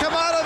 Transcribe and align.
Kamada 0.00 0.39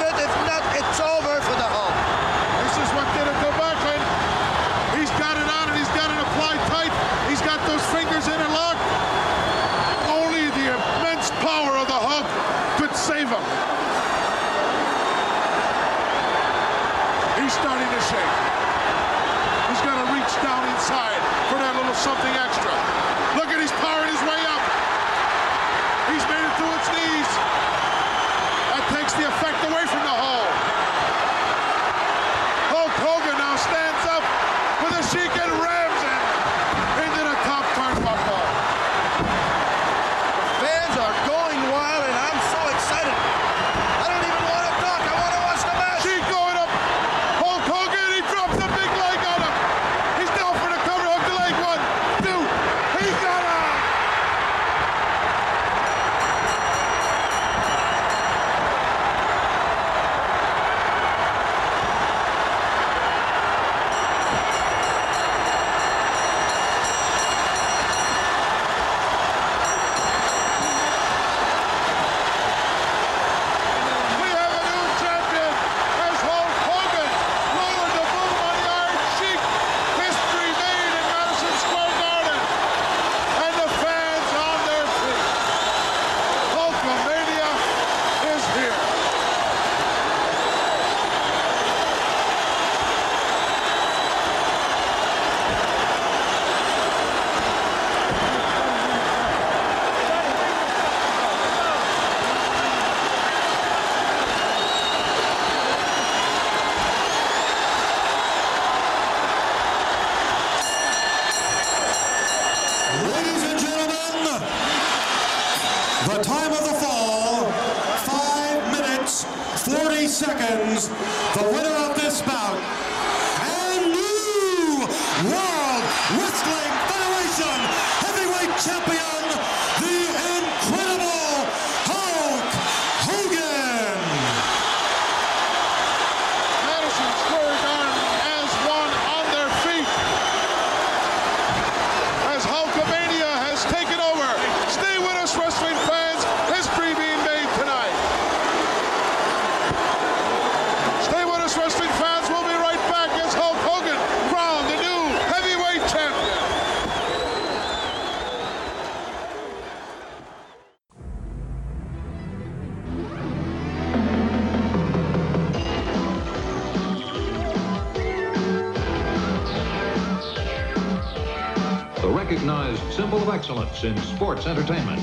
excellence 173.45 173.85
in 173.85 173.95
sports 173.99 174.47
entertainment. 174.47 174.99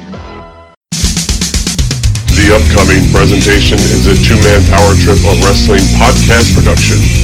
The 2.33 2.49
upcoming 2.57 3.07
presentation 3.11 3.77
is 3.77 4.07
a 4.07 4.15
two-man 4.15 4.65
power 4.67 4.95
trip 4.95 5.17
of 5.29 5.37
wrestling 5.45 5.85
podcast 6.01 6.55
production. 6.55 7.20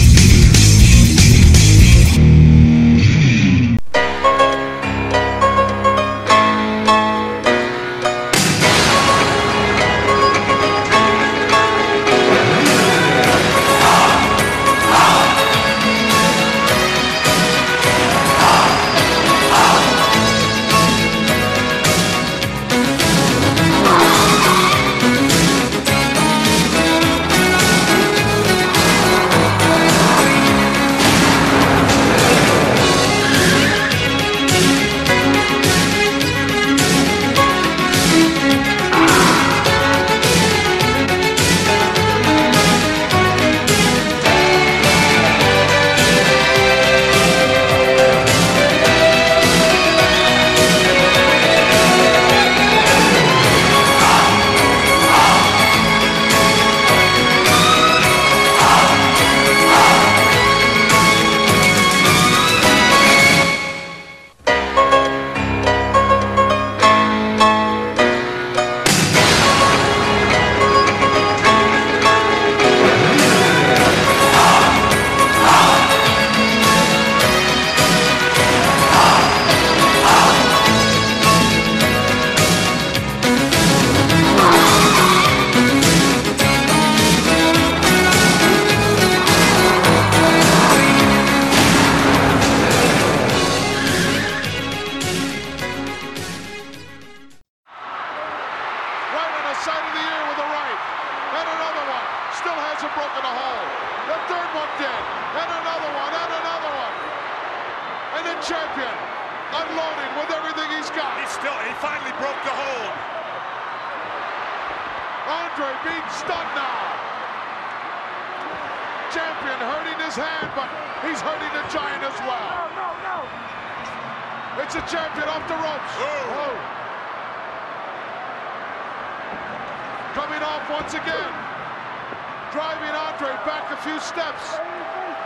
Andre 133.18 133.34
back 133.50 133.66
a 133.74 133.78
few 133.82 133.98
steps. 133.98 134.62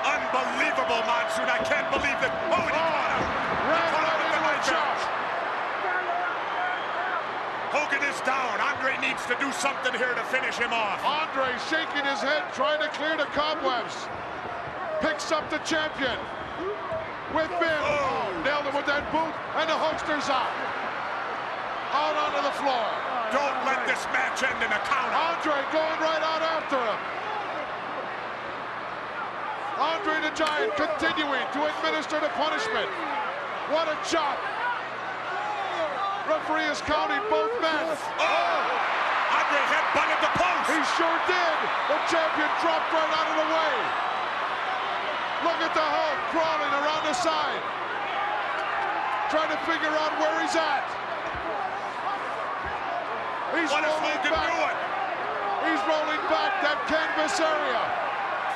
Unbelievable, 0.07 1.03
Monsoon. 1.03 1.43
I 1.51 1.59
can't 1.67 1.91
believe 1.91 2.15
that. 2.23 2.31
Oh, 2.47 2.63
and 2.63 2.71
he 2.71 2.79
caught 2.87 3.11
him. 3.19 3.27
Ran 3.67 3.83
Caught 3.91 4.07
him 4.07 4.15
right 4.15 4.15
with 4.15 4.31
the 4.31 4.39
into 4.39 4.47
a 4.47 4.47
knife 4.47 4.63
chop. 4.63 4.95
edge. 4.95 5.03
Hogan 7.75 8.03
is 8.07 8.15
down. 8.23 8.63
Andre 8.63 8.95
needs 9.03 9.27
to 9.27 9.35
do 9.43 9.51
something 9.51 9.91
here 9.99 10.15
to 10.15 10.23
finish 10.31 10.55
him 10.55 10.71
off. 10.71 11.03
Andre 11.03 11.51
shaking 11.67 12.07
his 12.07 12.23
head, 12.23 12.47
trying 12.55 12.79
to 12.79 12.87
clear 12.95 13.19
the 13.19 13.27
cobwebs. 13.35 14.07
Picks 15.03 15.35
up 15.35 15.43
the 15.51 15.59
champion. 15.67 16.15
With 17.35 17.51
Bin. 17.59 17.75
Oh, 17.83 18.31
nailed 18.47 18.71
him 18.71 18.75
with 18.79 18.87
that 18.87 19.03
boot, 19.11 19.35
and 19.59 19.67
the 19.67 19.75
Hulkster's 19.75 20.31
out. 20.31 20.47
Out 21.91 22.15
onto 22.15 22.39
the 22.39 22.55
floor. 22.55 22.87
Don't 23.35 23.59
let 23.67 23.83
this 23.83 23.99
match 24.15 24.47
end 24.47 24.63
in 24.63 24.71
a 24.71 24.79
counter. 24.87 25.11
Andre 25.11 25.59
going 25.75 25.99
right 25.99 26.23
out 26.23 26.39
after 26.39 26.79
him. 26.79 27.21
Andre 29.81 30.21
the 30.21 30.29
Giant 30.37 30.77
continuing 30.77 31.41
to 31.57 31.59
administer 31.65 32.21
the 32.21 32.29
punishment. 32.37 32.85
What 33.73 33.89
a 33.89 33.97
chop. 34.05 34.37
Referee 36.29 36.69
is 36.69 36.77
counting 36.85 37.17
both 37.33 37.49
men. 37.65 37.89
Oh! 38.21 38.61
Andre 39.33 39.61
head 39.73 39.85
butted 39.97 40.21
the 40.21 40.33
post. 40.37 40.69
He 40.69 40.77
sure 41.01 41.17
did. 41.25 41.57
The 41.89 41.97
champion 42.13 42.51
dropped 42.61 42.93
right 42.93 43.09
out 43.09 43.25
of 43.33 43.37
the 43.41 43.49
way. 43.49 43.73
Look 45.49 45.59
at 45.65 45.73
the 45.73 45.81
Hulk 45.81 46.19
crawling 46.29 46.73
around 46.77 47.01
the 47.09 47.17
side. 47.17 47.63
Trying 49.33 49.49
to 49.49 49.61
figure 49.65 49.97
out 49.97 50.13
where 50.21 50.45
he's 50.45 50.53
at. 50.53 50.85
He's 53.57 53.73
What 53.73 53.81
rolling 53.81 54.29
back. 54.29 54.77
He's 55.65 55.81
rolling 55.89 56.21
back 56.29 56.61
that 56.69 56.85
canvas 56.85 57.41
area 57.41 58.00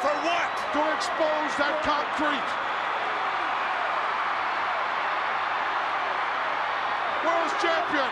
For 0.05 0.13
what? 0.21 0.45
to 0.75 0.83
expose 0.91 1.51
that 1.55 1.79
concrete. 1.87 2.49
World 7.23 7.53
champion, 7.63 8.11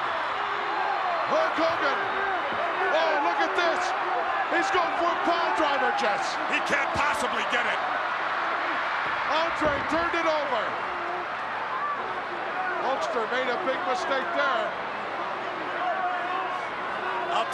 Hulk 1.27 1.53
Hogan. 1.59 1.99
Oh, 2.97 3.13
look 3.27 3.39
at 3.45 3.53
this. 3.59 3.83
He's 4.55 4.71
going 4.71 4.95
for 4.95 5.11
a 5.11 5.19
pile 5.27 5.53
driver, 5.59 5.91
Jess. 5.99 6.39
He 6.55 6.63
can't 6.71 6.87
possibly 6.95 7.43
get 7.51 7.67
it. 7.67 7.81
Andre 9.29 9.75
turned 9.91 10.15
it 10.17 10.25
over. 10.25 10.63
Hulkster 12.87 13.27
made 13.27 13.51
a 13.51 13.59
big 13.67 13.77
mistake 13.91 14.29
there. 14.39 14.92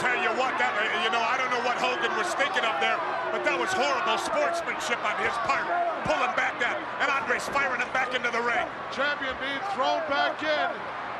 Tell 0.00 0.16
you 0.16 0.32
what, 0.40 0.56
that 0.56 0.72
uh, 0.72 1.04
you 1.04 1.12
know, 1.12 1.20
I 1.20 1.36
don't 1.36 1.52
know 1.52 1.60
what 1.60 1.76
Hogan 1.76 2.08
was 2.16 2.32
thinking 2.40 2.64
of 2.64 2.72
there, 2.80 2.96
but 3.28 3.44
that 3.44 3.52
was 3.52 3.68
horrible 3.68 4.16
sportsmanship 4.16 4.96
on 5.04 5.12
his 5.20 5.36
part. 5.44 5.68
Pulling 6.08 6.32
back 6.40 6.56
that, 6.56 6.80
and 7.04 7.12
Andre's 7.12 7.44
firing 7.52 7.84
him 7.84 7.92
back 7.92 8.16
into 8.16 8.32
the 8.32 8.40
ring. 8.40 8.64
Champion 8.96 9.36
being 9.44 9.60
thrown 9.76 10.00
back 10.08 10.40
in, 10.40 10.68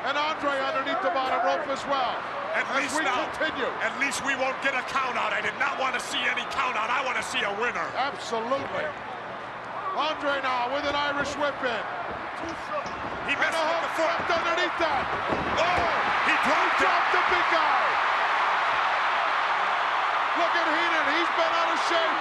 and 0.09 0.17
Andre 0.17 0.57
underneath 0.65 0.97
the 1.05 1.13
bottom 1.13 1.45
rope 1.45 1.69
as 1.69 1.85
well. 1.93 2.17
At 2.57 2.65
As 2.73 2.81
least 2.81 2.97
we 2.97 3.05
now, 3.05 3.29
continue. 3.37 3.69
at 3.85 3.93
least 4.01 4.25
we 4.25 4.33
won't 4.41 4.57
get 4.65 4.73
a 4.73 4.81
count 4.89 5.15
out. 5.21 5.37
I 5.37 5.45
did 5.45 5.55
not 5.61 5.77
want 5.77 5.93
to 5.95 6.01
see 6.01 6.25
any 6.25 6.49
count 6.49 6.81
out. 6.81 6.89
I 6.89 7.05
want 7.05 7.21
to 7.21 7.27
see 7.29 7.45
a 7.45 7.53
winner. 7.61 7.85
Absolutely. 8.01 8.89
Andre 9.93 10.41
now 10.41 10.73
with 10.73 10.89
an 10.89 10.97
Irish 10.97 11.37
whip 11.37 11.55
in. 11.61 11.85
He 13.29 13.37
missed 13.37 13.53
a 13.53 13.61
with 13.61 13.77
hook 13.77 13.85
the 13.85 13.93
foot. 14.09 14.41
underneath 14.41 14.77
that. 14.81 15.05
Oh, 15.61 15.85
he 16.25 16.35
dropped. 16.49 16.81
Dropped 16.81 17.13
the 17.13 17.23
big 17.29 17.47
guy. 17.53 18.00
Look 20.51 20.67
at 20.67 20.67
Heenan. 20.67 21.07
He's 21.15 21.31
been 21.39 21.55
out 21.63 21.71
of 21.71 21.79
shape. 21.87 22.19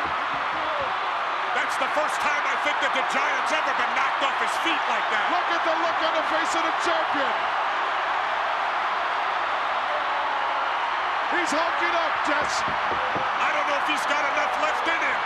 That's 1.58 1.78
the 1.82 1.90
first 1.98 2.14
time 2.22 2.46
I 2.46 2.62
think 2.62 2.78
that 2.78 2.94
the 2.94 3.02
Giant's 3.10 3.50
ever 3.50 3.74
been 3.74 3.94
knocked 3.98 4.22
off 4.22 4.38
his 4.38 4.54
feet 4.62 4.84
like 4.86 5.02
that. 5.10 5.24
Look 5.34 5.50
at 5.50 5.62
the 5.66 5.74
look 5.82 5.98
on 5.98 6.14
the 6.14 6.26
face 6.30 6.54
of 6.54 6.62
the 6.62 6.76
champion. 6.86 7.34
He's 11.34 11.50
hulking 11.50 11.96
up, 11.98 12.14
Jess. 12.30 12.54
I 12.62 13.50
don't 13.50 13.66
know 13.66 13.82
if 13.82 13.98
he's 13.98 14.06
got 14.06 14.22
enough 14.22 14.54
left 14.62 14.86
in 14.86 15.02
him. 15.02 15.20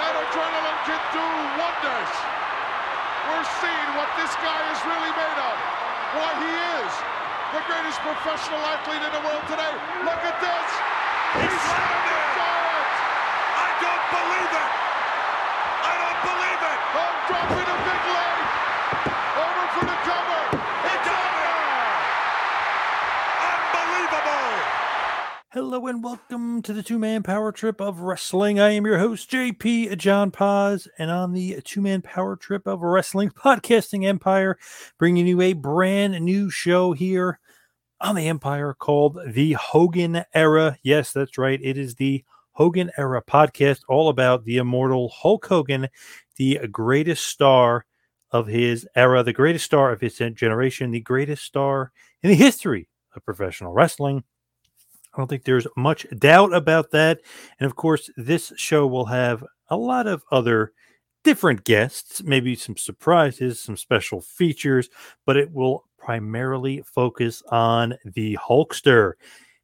That 0.00 0.12
adrenaline 0.24 0.80
can 0.88 1.02
do 1.12 1.26
wonders. 1.60 2.12
We're 3.28 3.48
seeing 3.60 3.88
what 4.00 4.08
this 4.16 4.32
guy 4.40 4.60
is 4.72 4.80
really 4.88 5.12
made 5.12 5.36
of. 5.36 5.56
Why 6.16 6.32
he 6.40 6.52
is 6.80 6.92
the 7.52 7.60
greatest 7.68 8.00
professional 8.00 8.64
athlete 8.72 9.04
in 9.04 9.12
the 9.20 9.20
world 9.20 9.44
today. 9.52 9.76
Look 10.00 10.22
at 10.24 10.40
this. 10.40 10.68
He 11.36 11.44
He's 11.44 12.21
believe 14.42 14.58
it. 14.58 14.70
I 15.86 15.94
don't 16.02 16.20
believe 16.26 16.62
it. 16.66 16.78
Oh, 16.98 17.14
dropping 17.30 17.62
a 17.62 17.78
big 17.86 18.02
leg. 18.10 18.42
Over 19.38 19.64
for 19.70 19.84
the 19.86 19.98
cover. 20.02 20.42
It's 20.90 21.08
over. 21.14 21.54
Unbelievable. 23.46 24.58
Hello 25.52 25.86
and 25.86 26.02
welcome 26.02 26.60
to 26.62 26.72
the 26.72 26.82
two 26.82 26.98
man 26.98 27.22
power 27.22 27.52
trip 27.52 27.80
of 27.80 28.00
wrestling. 28.00 28.58
I 28.58 28.70
am 28.70 28.84
your 28.84 28.98
host, 28.98 29.30
JP 29.30 29.96
John 29.98 30.32
Paz, 30.32 30.88
and 30.98 31.12
on 31.12 31.34
the 31.34 31.60
two 31.64 31.80
man 31.80 32.02
power 32.02 32.34
trip 32.34 32.66
of 32.66 32.80
wrestling 32.80 33.30
podcasting 33.38 34.04
empire, 34.04 34.58
bringing 34.98 35.28
you 35.28 35.40
a 35.40 35.52
brand 35.52 36.20
new 36.20 36.50
show 36.50 36.92
here 36.94 37.38
on 38.00 38.16
the 38.16 38.26
empire 38.26 38.74
called 38.74 39.18
The 39.24 39.52
Hogan 39.52 40.24
Era. 40.34 40.78
Yes, 40.82 41.12
that's 41.12 41.38
right. 41.38 41.60
It 41.62 41.78
is 41.78 41.94
the 41.94 42.24
Hogan 42.52 42.90
Era 42.96 43.22
podcast, 43.22 43.80
all 43.88 44.08
about 44.08 44.44
the 44.44 44.58
immortal 44.58 45.08
Hulk 45.08 45.46
Hogan, 45.46 45.88
the 46.36 46.60
greatest 46.70 47.26
star 47.26 47.84
of 48.30 48.46
his 48.46 48.86
era, 48.94 49.22
the 49.22 49.32
greatest 49.32 49.64
star 49.64 49.92
of 49.92 50.00
his 50.00 50.16
generation, 50.16 50.90
the 50.90 51.00
greatest 51.00 51.44
star 51.44 51.92
in 52.22 52.30
the 52.30 52.36
history 52.36 52.88
of 53.14 53.24
professional 53.24 53.72
wrestling. 53.72 54.24
I 55.14 55.18
don't 55.18 55.28
think 55.28 55.44
there's 55.44 55.66
much 55.76 56.06
doubt 56.18 56.54
about 56.54 56.90
that. 56.92 57.20
And 57.60 57.66
of 57.66 57.76
course, 57.76 58.10
this 58.16 58.52
show 58.56 58.86
will 58.86 59.06
have 59.06 59.44
a 59.68 59.76
lot 59.76 60.06
of 60.06 60.22
other 60.30 60.72
different 61.24 61.64
guests, 61.64 62.22
maybe 62.22 62.54
some 62.54 62.76
surprises, 62.76 63.60
some 63.60 63.76
special 63.76 64.20
features, 64.20 64.88
but 65.26 65.36
it 65.36 65.52
will 65.52 65.84
primarily 65.98 66.82
focus 66.84 67.42
on 67.50 67.94
the 68.04 68.36
Hulkster. 68.36 69.12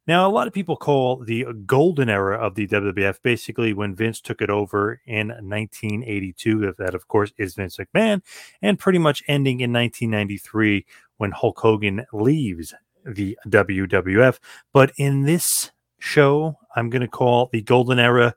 Now, 0.09 0.27
a 0.27 0.33
lot 0.33 0.47
of 0.47 0.53
people 0.53 0.75
call 0.75 1.17
the 1.17 1.45
golden 1.67 2.09
era 2.09 2.35
of 2.35 2.55
the 2.55 2.67
WWF 2.67 3.21
basically 3.21 3.73
when 3.73 3.93
Vince 3.93 4.19
took 4.19 4.41
it 4.41 4.49
over 4.49 5.01
in 5.05 5.27
1982. 5.27 6.73
That, 6.79 6.95
of 6.95 7.07
course, 7.07 7.31
is 7.37 7.53
Vince 7.53 7.77
McMahon, 7.77 8.23
and 8.59 8.79
pretty 8.79 8.97
much 8.97 9.21
ending 9.27 9.59
in 9.59 9.71
1993 9.71 10.87
when 11.17 11.29
Hulk 11.29 11.59
Hogan 11.59 12.07
leaves 12.11 12.73
the 13.05 13.37
WWF. 13.47 14.39
But 14.73 14.93
in 14.97 15.25
this 15.25 15.69
show, 15.99 16.55
I'm 16.75 16.89
going 16.89 17.03
to 17.03 17.07
call 17.07 17.49
the 17.51 17.61
golden 17.61 17.99
era 17.99 18.33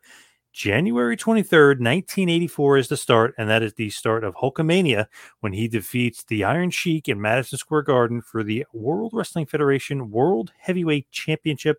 January 0.53 1.17
23rd, 1.17 1.81
1984 1.81 2.77
is 2.77 2.89
the 2.89 2.97
start, 2.97 3.35
and 3.39 3.49
that 3.49 3.63
is 3.63 3.73
the 3.75 3.89
start 3.91 4.23
of 4.23 4.35
Hulkamania 4.35 5.07
when 5.41 5.55
he 5.55 5.67
defeats 5.67 6.25
the 6.25 6.45
Iron 6.45 6.71
Sheik 6.71 7.09
in 7.09 7.21
Madison 7.21 7.59
Square 7.59 7.83
Garden 7.83 8.21
for 8.21 8.45
the 8.45 8.67
World 8.73 9.13
Wrestling 9.15 9.47
Federation 9.47 10.11
World 10.11 10.53
Heavyweight 10.59 11.11
Championship. 11.11 11.79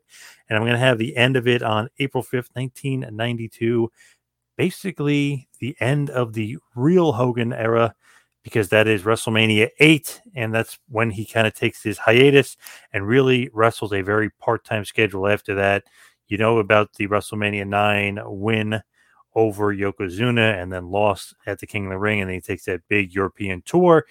And 0.49 0.57
I'm 0.57 0.63
going 0.63 0.73
to 0.73 0.79
have 0.79 0.97
the 0.97 1.15
end 1.15 1.37
of 1.37 1.47
it 1.47 1.61
on 1.61 1.89
April 1.99 2.23
5th, 2.23 2.49
1992. 2.53 3.91
Basically, 4.57 5.47
the 5.59 5.75
end 5.79 6.09
of 6.09 6.33
the 6.33 6.57
real 6.75 7.13
Hogan 7.13 7.53
era 7.53 7.93
because 8.43 8.69
that 8.69 8.87
is 8.87 9.03
WrestleMania 9.03 9.69
8, 9.79 10.21
and 10.35 10.53
that's 10.53 10.77
when 10.89 11.09
he 11.11 11.25
kind 11.25 11.47
of 11.47 11.53
takes 11.53 11.81
his 11.81 11.97
hiatus 11.97 12.57
and 12.91 13.07
really 13.07 13.49
wrestles 13.53 13.93
a 13.93 14.01
very 14.01 14.29
part 14.29 14.65
time 14.65 14.83
schedule 14.83 15.27
after 15.27 15.55
that. 15.55 15.83
You 16.27 16.37
know 16.37 16.57
about 16.57 16.93
the 16.93 17.07
WrestleMania 17.07 17.67
9 17.67 18.19
win 18.25 18.81
over 19.35 19.73
Yokozuna 19.75 20.61
and 20.61 20.71
then 20.71 20.89
lost 20.89 21.33
at 21.45 21.59
the 21.59 21.67
King 21.67 21.85
of 21.85 21.91
the 21.91 21.97
Ring, 21.97 22.21
and 22.21 22.29
then 22.29 22.35
he 22.35 22.41
takes 22.41 22.65
that 22.65 22.87
big 22.87 23.13
European 23.13 23.61
tour 23.65 24.05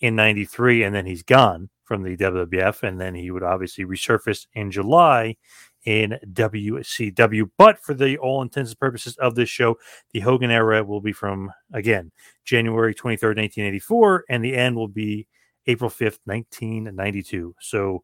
in 0.00 0.16
93, 0.16 0.82
and 0.82 0.94
then 0.94 1.06
he's 1.06 1.22
gone 1.22 1.68
from 1.84 2.02
the 2.02 2.16
WWF, 2.16 2.82
and 2.82 3.00
then 3.00 3.14
he 3.14 3.30
would 3.30 3.42
obviously 3.42 3.84
resurface 3.84 4.46
in 4.54 4.70
July 4.70 5.36
in 5.84 6.18
WCW. 6.32 7.50
But 7.58 7.78
for 7.78 7.94
the 7.94 8.16
all 8.18 8.42
intents 8.42 8.70
and 8.70 8.80
purposes 8.80 9.16
of 9.18 9.34
this 9.34 9.48
show, 9.48 9.76
the 10.12 10.20
Hogan 10.20 10.50
era 10.50 10.82
will 10.84 11.00
be 11.00 11.12
from, 11.12 11.52
again, 11.72 12.12
January 12.44 12.94
23rd, 12.94 13.36
1984, 13.36 14.24
and 14.28 14.44
the 14.44 14.56
end 14.56 14.76
will 14.76 14.88
be 14.88 15.26
April 15.66 15.90
5th, 15.90 16.18
1992. 16.24 17.54
So 17.60 18.02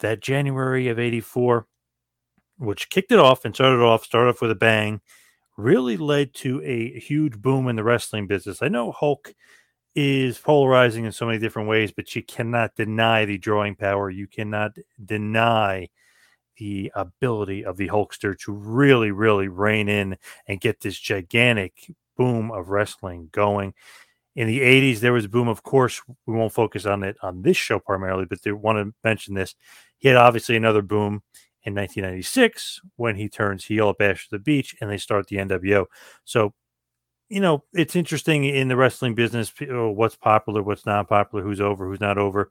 that 0.00 0.20
January 0.20 0.88
of 0.88 0.98
84, 0.98 1.66
which 2.58 2.90
kicked 2.90 3.12
it 3.12 3.18
off 3.18 3.44
and 3.44 3.54
started 3.54 3.82
off, 3.82 4.04
started 4.04 4.30
off 4.30 4.40
with 4.40 4.50
a 4.50 4.56
bang, 4.56 5.00
really 5.56 5.96
led 5.96 6.34
to 6.34 6.62
a 6.62 6.98
huge 6.98 7.40
boom 7.40 7.68
in 7.68 7.76
the 7.76 7.84
wrestling 7.84 8.26
business. 8.26 8.62
I 8.62 8.68
know 8.68 8.92
Hulk 8.92 9.34
is 9.94 10.38
polarizing 10.38 11.06
in 11.06 11.12
so 11.12 11.26
many 11.26 11.38
different 11.38 11.68
ways, 11.68 11.90
but 11.90 12.14
you 12.14 12.22
cannot 12.22 12.76
deny 12.76 13.24
the 13.24 13.38
drawing 13.38 13.74
power. 13.74 14.10
You 14.10 14.26
cannot 14.26 14.76
deny 15.02 15.88
the 16.58 16.92
ability 16.94 17.64
of 17.64 17.76
the 17.76 17.88
Hulkster 17.88 18.38
to 18.40 18.52
really, 18.52 19.10
really 19.10 19.48
rein 19.48 19.88
in 19.88 20.16
and 20.46 20.60
get 20.60 20.80
this 20.80 20.98
gigantic 20.98 21.90
boom 22.16 22.50
of 22.50 22.68
wrestling 22.68 23.28
going. 23.32 23.74
In 24.34 24.46
the 24.46 24.60
80s, 24.60 25.00
there 25.00 25.14
was 25.14 25.24
a 25.24 25.30
boom. 25.30 25.48
Of 25.48 25.62
course, 25.62 26.02
we 26.26 26.34
won't 26.34 26.52
focus 26.52 26.84
on 26.84 27.02
it 27.02 27.16
on 27.22 27.40
this 27.40 27.56
show 27.56 27.78
primarily, 27.78 28.26
but 28.26 28.42
they 28.42 28.52
want 28.52 28.78
to 28.78 28.94
mention 29.02 29.34
this. 29.34 29.54
He 29.96 30.08
had 30.08 30.18
obviously 30.18 30.56
another 30.56 30.82
boom 30.82 31.22
in 31.66 31.74
1996 31.74 32.80
when 32.96 33.16
he 33.16 33.28
turns 33.28 33.64
heel 33.64 33.90
at 33.90 33.98
Bash 33.98 34.28
the 34.28 34.38
Beach 34.38 34.74
and 34.80 34.90
they 34.90 34.98
start 34.98 35.26
the 35.26 35.36
NWO. 35.36 35.86
So 36.24 36.54
you 37.28 37.40
know, 37.40 37.64
it's 37.72 37.96
interesting 37.96 38.44
in 38.44 38.68
the 38.68 38.76
wrestling 38.76 39.14
business 39.14 39.52
oh, 39.68 39.90
what's 39.90 40.16
popular, 40.16 40.62
what's 40.62 40.86
not 40.86 41.08
popular, 41.08 41.44
who's 41.44 41.60
over, 41.60 41.86
who's 41.86 42.00
not 42.00 42.18
over. 42.18 42.50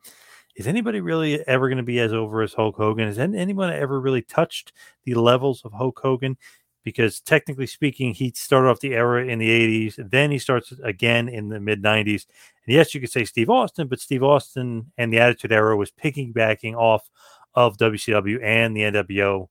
Is 0.56 0.68
anybody 0.68 1.02
really 1.02 1.46
ever 1.48 1.68
going 1.68 1.78
to 1.78 1.84
be 1.84 2.00
as 2.00 2.14
over 2.14 2.42
as 2.42 2.54
Hulk 2.54 2.78
Hogan? 2.78 3.08
Has 3.08 3.20
anyone 3.20 3.72
ever 3.72 4.00
really 4.00 4.22
touched 4.22 4.72
the 5.04 5.14
levels 5.16 5.62
of 5.66 5.74
Hulk 5.74 6.00
Hogan? 6.02 6.38
Because 6.84 7.20
technically 7.20 7.68
speaking, 7.68 8.14
he 8.14 8.32
started 8.36 8.70
off 8.70 8.80
the 8.80 8.94
era 8.94 9.26
in 9.26 9.40
the 9.40 9.50
80s, 9.90 10.10
then 10.10 10.30
he 10.30 10.38
starts 10.38 10.72
again 10.84 11.28
in 11.28 11.50
the 11.50 11.60
mid 11.60 11.82
90s. 11.82 12.26
And 12.66 12.76
yes, 12.76 12.94
you 12.94 13.02
could 13.02 13.12
say 13.12 13.26
Steve 13.26 13.50
Austin, 13.50 13.88
but 13.88 14.00
Steve 14.00 14.24
Austin 14.24 14.92
and 14.98 15.12
the 15.12 15.20
Attitude 15.20 15.52
Era 15.52 15.76
was 15.76 15.92
piggybacking 15.92 16.76
off 16.76 17.10
of 17.56 17.78
WCW 17.78 18.44
and 18.44 18.76
the 18.76 18.82
NWO 18.82 19.48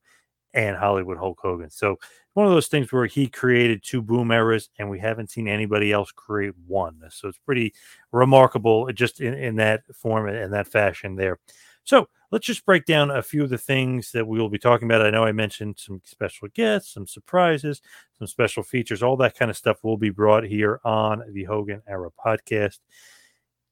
and 0.53 0.77
Hollywood 0.77 1.19
Hulk 1.19 1.39
Hogan. 1.43 1.71
So 1.71 1.99
one 2.35 2.47
of 2.47 2.53
those 2.53 2.69
things 2.69 2.93
where 2.93 3.07
he 3.07 3.29
created 3.29 3.83
two 3.83 4.03
boom 4.03 4.31
eras 4.31 4.71
and 4.79 4.91
we 4.91 4.99
haven't 4.99 5.31
seen 5.31 5.49
anybody 5.49 5.93
else 5.93 6.13
create 6.13 6.55
one. 6.67 7.01
So 7.11 7.29
it's 7.29 7.39
pretty 7.39 7.75
remarkable 8.13 8.91
just 8.93 9.21
in, 9.21 9.35
in 9.35 9.57
that 9.57 9.83
form 9.95 10.29
and 10.29 10.53
that 10.53 10.69
fashion 10.69 11.17
there. 11.17 11.39
So 11.85 12.09
let's 12.31 12.47
just 12.47 12.65
break 12.65 12.87
down 12.87 13.11
a 13.11 13.23
few 13.23 13.45
of 13.45 13.51
the 13.51 13.59
things 13.59 14.11
that 14.13 14.27
we 14.27 14.39
will 14.39 14.49
be 14.49 14.59
talking 14.59 14.89
about. 14.89 15.05
I 15.05 15.11
know 15.11 15.25
I 15.25 15.33
mentioned 15.33 15.77
some 15.79 16.01
special 16.05 16.49
guests, 16.49 16.95
some 16.95 17.07
surprises, 17.07 17.83
some 18.19 18.27
special 18.27 18.63
features, 18.63 19.03
all 19.03 19.17
that 19.19 19.37
kind 19.37 19.51
of 19.51 19.57
stuff 19.57 19.85
will 19.85 19.99
be 19.99 20.11
brought 20.11 20.45
here 20.45 20.81
on 20.85 21.23
the 21.33 21.45
Hogan 21.45 21.83
Era 21.87 22.11
podcast. 22.25 22.79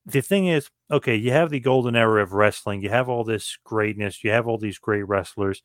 The 0.06 0.20
thing 0.20 0.46
is, 0.46 0.68
okay, 0.90 1.14
you 1.14 1.30
have 1.32 1.50
the 1.50 1.60
golden 1.60 1.94
era 1.94 2.22
of 2.22 2.32
wrestling, 2.32 2.82
you 2.82 2.90
have 2.90 3.08
all 3.08 3.24
this 3.24 3.56
greatness, 3.64 4.24
you 4.24 4.30
have 4.30 4.48
all 4.48 4.58
these 4.58 4.78
great 4.78 5.06
wrestlers, 5.06 5.62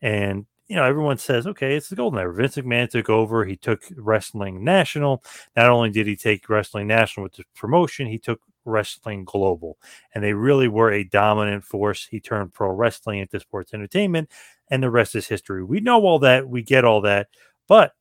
and 0.00 0.46
you 0.70 0.76
know, 0.76 0.84
everyone 0.84 1.18
says, 1.18 1.48
okay, 1.48 1.74
it's 1.74 1.88
the 1.88 1.96
golden 1.96 2.20
era. 2.20 2.32
Vince 2.32 2.54
McMahon 2.54 2.88
took 2.88 3.10
over. 3.10 3.44
He 3.44 3.56
took 3.56 3.82
wrestling 3.96 4.62
national. 4.62 5.24
Not 5.56 5.68
only 5.68 5.90
did 5.90 6.06
he 6.06 6.14
take 6.14 6.48
wrestling 6.48 6.86
national 6.86 7.24
with 7.24 7.32
the 7.32 7.44
promotion, 7.56 8.06
he 8.06 8.18
took 8.18 8.40
wrestling 8.64 9.24
global. 9.24 9.78
And 10.14 10.22
they 10.22 10.32
really 10.32 10.68
were 10.68 10.92
a 10.92 11.02
dominant 11.02 11.64
force. 11.64 12.06
He 12.06 12.20
turned 12.20 12.52
pro 12.52 12.70
wrestling 12.70 13.18
into 13.18 13.40
sports 13.40 13.74
entertainment, 13.74 14.30
and 14.70 14.80
the 14.80 14.90
rest 14.90 15.16
is 15.16 15.26
history. 15.26 15.64
We 15.64 15.80
know 15.80 16.02
all 16.02 16.20
that. 16.20 16.48
We 16.48 16.62
get 16.62 16.84
all 16.84 17.00
that. 17.00 17.26
But 17.66 17.94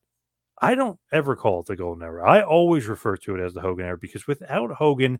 I 0.61 0.75
don't 0.75 0.99
ever 1.11 1.35
call 1.35 1.61
it 1.61 1.65
the 1.65 1.75
golden 1.75 2.03
era. 2.03 2.29
I 2.29 2.43
always 2.43 2.85
refer 2.85 3.17
to 3.17 3.35
it 3.35 3.41
as 3.41 3.55
the 3.55 3.61
Hogan 3.61 3.87
era 3.87 3.97
because 3.97 4.27
without 4.27 4.71
Hogan, 4.73 5.19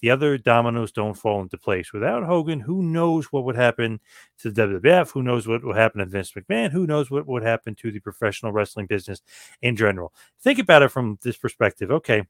the 0.00 0.10
other 0.10 0.38
dominoes 0.38 0.92
don't 0.92 1.14
fall 1.14 1.42
into 1.42 1.58
place. 1.58 1.92
Without 1.92 2.24
Hogan, 2.24 2.60
who 2.60 2.82
knows 2.82 3.26
what 3.26 3.44
would 3.44 3.56
happen 3.56 4.00
to 4.38 4.50
the 4.50 4.62
WWF? 4.66 5.12
Who 5.12 5.22
knows 5.22 5.46
what 5.46 5.64
would 5.64 5.76
happen 5.76 5.98
to 6.00 6.06
Vince 6.06 6.32
McMahon? 6.32 6.72
Who 6.72 6.86
knows 6.86 7.10
what 7.10 7.26
would 7.26 7.42
happen 7.42 7.74
to 7.76 7.90
the 7.90 8.00
professional 8.00 8.52
wrestling 8.52 8.86
business 8.86 9.22
in 9.62 9.76
general? 9.76 10.12
Think 10.40 10.58
about 10.58 10.82
it 10.82 10.88
from 10.88 11.18
this 11.22 11.36
perspective. 11.36 11.90
Okay, 11.90 12.24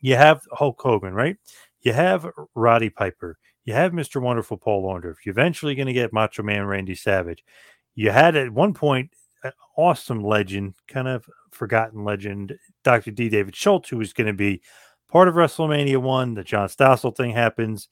you 0.00 0.16
have 0.16 0.46
Hulk 0.52 0.80
Hogan, 0.80 1.14
right? 1.14 1.36
You 1.80 1.92
have 1.92 2.26
Roddy 2.54 2.90
Piper. 2.90 3.38
You 3.64 3.74
have 3.74 3.92
Mr. 3.92 4.22
Wonderful 4.22 4.56
Paul 4.56 4.84
Orndorff. 4.84 5.16
You're 5.24 5.32
eventually 5.32 5.74
going 5.74 5.86
to 5.86 5.92
get 5.92 6.12
Macho 6.12 6.42
Man 6.42 6.66
Randy 6.66 6.94
Savage. 6.94 7.44
You 7.94 8.10
had 8.10 8.36
at 8.36 8.50
one 8.50 8.74
point 8.74 9.10
an 9.42 9.52
awesome 9.76 10.22
legend, 10.22 10.74
kind 10.86 11.08
of 11.08 11.28
forgotten 11.50 12.04
legend, 12.04 12.56
Dr. 12.84 13.10
D. 13.10 13.28
David 13.28 13.56
Schultz, 13.56 13.88
who 13.88 13.96
was 13.96 14.12
going 14.12 14.28
to 14.28 14.32
be 14.32 14.62
part 15.10 15.28
of 15.28 15.34
WrestleMania 15.34 15.98
one, 15.98 16.34
the 16.34 16.44
John 16.44 16.68
Stossel 16.68 17.16
thing 17.16 17.32
happens. 17.32 17.88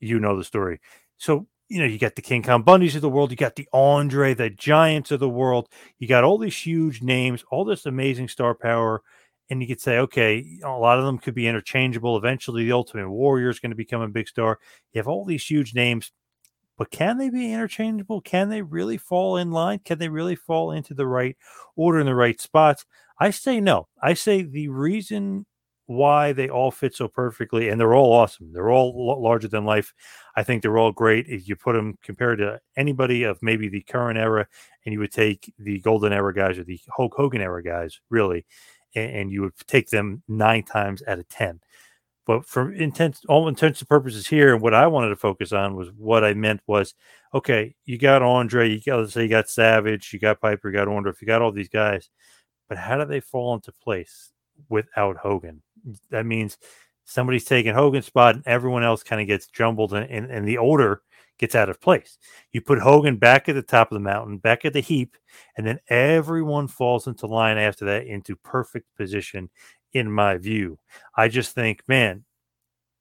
You 0.00 0.18
know 0.18 0.36
the 0.36 0.44
story. 0.44 0.80
So, 1.16 1.46
you 1.68 1.80
know, 1.80 1.86
you 1.86 1.98
got 1.98 2.14
the 2.14 2.22
King 2.22 2.42
Kong 2.42 2.64
Bundys 2.64 2.94
of 2.94 3.02
the 3.02 3.08
world, 3.08 3.30
you 3.30 3.36
got 3.36 3.56
the 3.56 3.68
Andre, 3.72 4.34
the 4.34 4.50
Giants 4.50 5.10
of 5.10 5.20
the 5.20 5.28
world, 5.28 5.68
you 5.98 6.06
got 6.06 6.24
all 6.24 6.38
these 6.38 6.56
huge 6.56 7.02
names, 7.02 7.44
all 7.50 7.64
this 7.64 7.86
amazing 7.86 8.28
star 8.28 8.54
power. 8.54 9.02
And 9.48 9.62
you 9.62 9.68
could 9.68 9.80
say, 9.80 9.98
okay, 9.98 10.58
a 10.64 10.70
lot 10.70 10.98
of 10.98 11.04
them 11.04 11.18
could 11.18 11.34
be 11.34 11.46
interchangeable. 11.46 12.16
Eventually, 12.16 12.64
the 12.64 12.72
Ultimate 12.72 13.08
Warrior 13.08 13.48
is 13.48 13.60
going 13.60 13.70
to 13.70 13.76
become 13.76 14.00
a 14.00 14.08
big 14.08 14.26
star. 14.26 14.58
You 14.92 14.98
have 14.98 15.06
all 15.06 15.24
these 15.24 15.46
huge 15.46 15.72
names, 15.72 16.10
but 16.76 16.90
can 16.90 17.16
they 17.16 17.30
be 17.30 17.52
interchangeable? 17.52 18.20
Can 18.20 18.48
they 18.48 18.62
really 18.62 18.98
fall 18.98 19.36
in 19.36 19.52
line? 19.52 19.78
Can 19.84 19.98
they 19.98 20.08
really 20.08 20.34
fall 20.34 20.72
into 20.72 20.94
the 20.94 21.06
right 21.06 21.36
order 21.76 22.00
in 22.00 22.06
the 22.06 22.14
right 22.14 22.40
spots? 22.40 22.84
I 23.20 23.30
say 23.30 23.60
no. 23.60 23.86
I 24.02 24.14
say 24.14 24.42
the 24.42 24.68
reason 24.68 25.46
why 25.86 26.32
they 26.32 26.48
all 26.48 26.70
fit 26.70 26.94
so 26.94 27.08
perfectly 27.08 27.68
and 27.68 27.80
they're 27.80 27.94
all 27.94 28.12
awesome. 28.12 28.52
They're 28.52 28.70
all 28.70 29.22
larger 29.22 29.48
than 29.48 29.64
life. 29.64 29.94
I 30.34 30.42
think 30.42 30.62
they're 30.62 30.78
all 30.78 30.92
great. 30.92 31.26
If 31.28 31.48
you 31.48 31.56
put 31.56 31.74
them 31.74 31.96
compared 32.02 32.38
to 32.38 32.60
anybody 32.76 33.22
of 33.22 33.38
maybe 33.40 33.68
the 33.68 33.82
current 33.82 34.18
era, 34.18 34.46
and 34.84 34.92
you 34.92 34.98
would 35.00 35.12
take 35.12 35.52
the 35.58 35.80
golden 35.80 36.12
era 36.12 36.34
guys 36.34 36.58
or 36.58 36.64
the 36.64 36.80
Hulk 36.90 37.14
Hogan 37.16 37.40
era 37.40 37.62
guys, 37.62 38.00
really, 38.10 38.46
and, 38.94 39.10
and 39.10 39.32
you 39.32 39.42
would 39.42 39.56
take 39.66 39.90
them 39.90 40.22
nine 40.28 40.64
times 40.64 41.02
out 41.06 41.18
of 41.18 41.28
10. 41.28 41.60
But 42.26 42.44
for 42.44 42.72
intense, 42.72 43.24
all 43.28 43.46
intents 43.46 43.80
and 43.80 43.88
purposes 43.88 44.26
here, 44.26 44.52
and 44.52 44.60
what 44.60 44.74
I 44.74 44.88
wanted 44.88 45.10
to 45.10 45.16
focus 45.16 45.52
on 45.52 45.76
was 45.76 45.90
what 45.96 46.24
I 46.24 46.34
meant 46.34 46.60
was, 46.66 46.92
okay, 47.32 47.76
you 47.84 47.98
got 47.98 48.22
Andre, 48.22 48.68
you 48.68 48.80
got 48.84 48.98
let's 48.98 49.12
say 49.12 49.22
you 49.22 49.28
got 49.28 49.48
Savage, 49.48 50.12
you 50.12 50.18
got 50.18 50.40
Piper, 50.40 50.68
you 50.68 50.74
got 50.74 50.88
Orndorff, 50.88 51.20
you 51.20 51.28
got 51.28 51.40
all 51.40 51.52
these 51.52 51.68
guys, 51.68 52.10
but 52.68 52.78
how 52.78 52.98
do 52.98 53.04
they 53.04 53.20
fall 53.20 53.54
into 53.54 53.70
place 53.70 54.32
without 54.68 55.18
Hogan? 55.18 55.62
That 56.10 56.26
means 56.26 56.58
somebody's 57.04 57.44
taking 57.44 57.74
Hogan's 57.74 58.06
spot 58.06 58.34
and 58.34 58.46
everyone 58.46 58.82
else 58.82 59.02
kind 59.02 59.20
of 59.20 59.26
gets 59.26 59.46
jumbled 59.46 59.94
and, 59.94 60.10
and, 60.10 60.30
and, 60.30 60.46
the 60.46 60.58
order 60.58 61.02
gets 61.38 61.54
out 61.54 61.68
of 61.68 61.80
place. 61.80 62.18
You 62.52 62.60
put 62.60 62.80
Hogan 62.80 63.16
back 63.16 63.48
at 63.48 63.54
the 63.54 63.62
top 63.62 63.90
of 63.90 63.96
the 63.96 64.00
mountain, 64.00 64.38
back 64.38 64.64
at 64.64 64.72
the 64.72 64.80
heap, 64.80 65.16
and 65.56 65.66
then 65.66 65.78
everyone 65.88 66.66
falls 66.66 67.06
into 67.06 67.26
line 67.26 67.58
after 67.58 67.84
that 67.86 68.06
into 68.06 68.36
perfect 68.36 68.86
position, 68.96 69.50
in 69.92 70.10
my 70.10 70.36
view. 70.36 70.78
I 71.16 71.28
just 71.28 71.54
think, 71.54 71.82
man, 71.86 72.24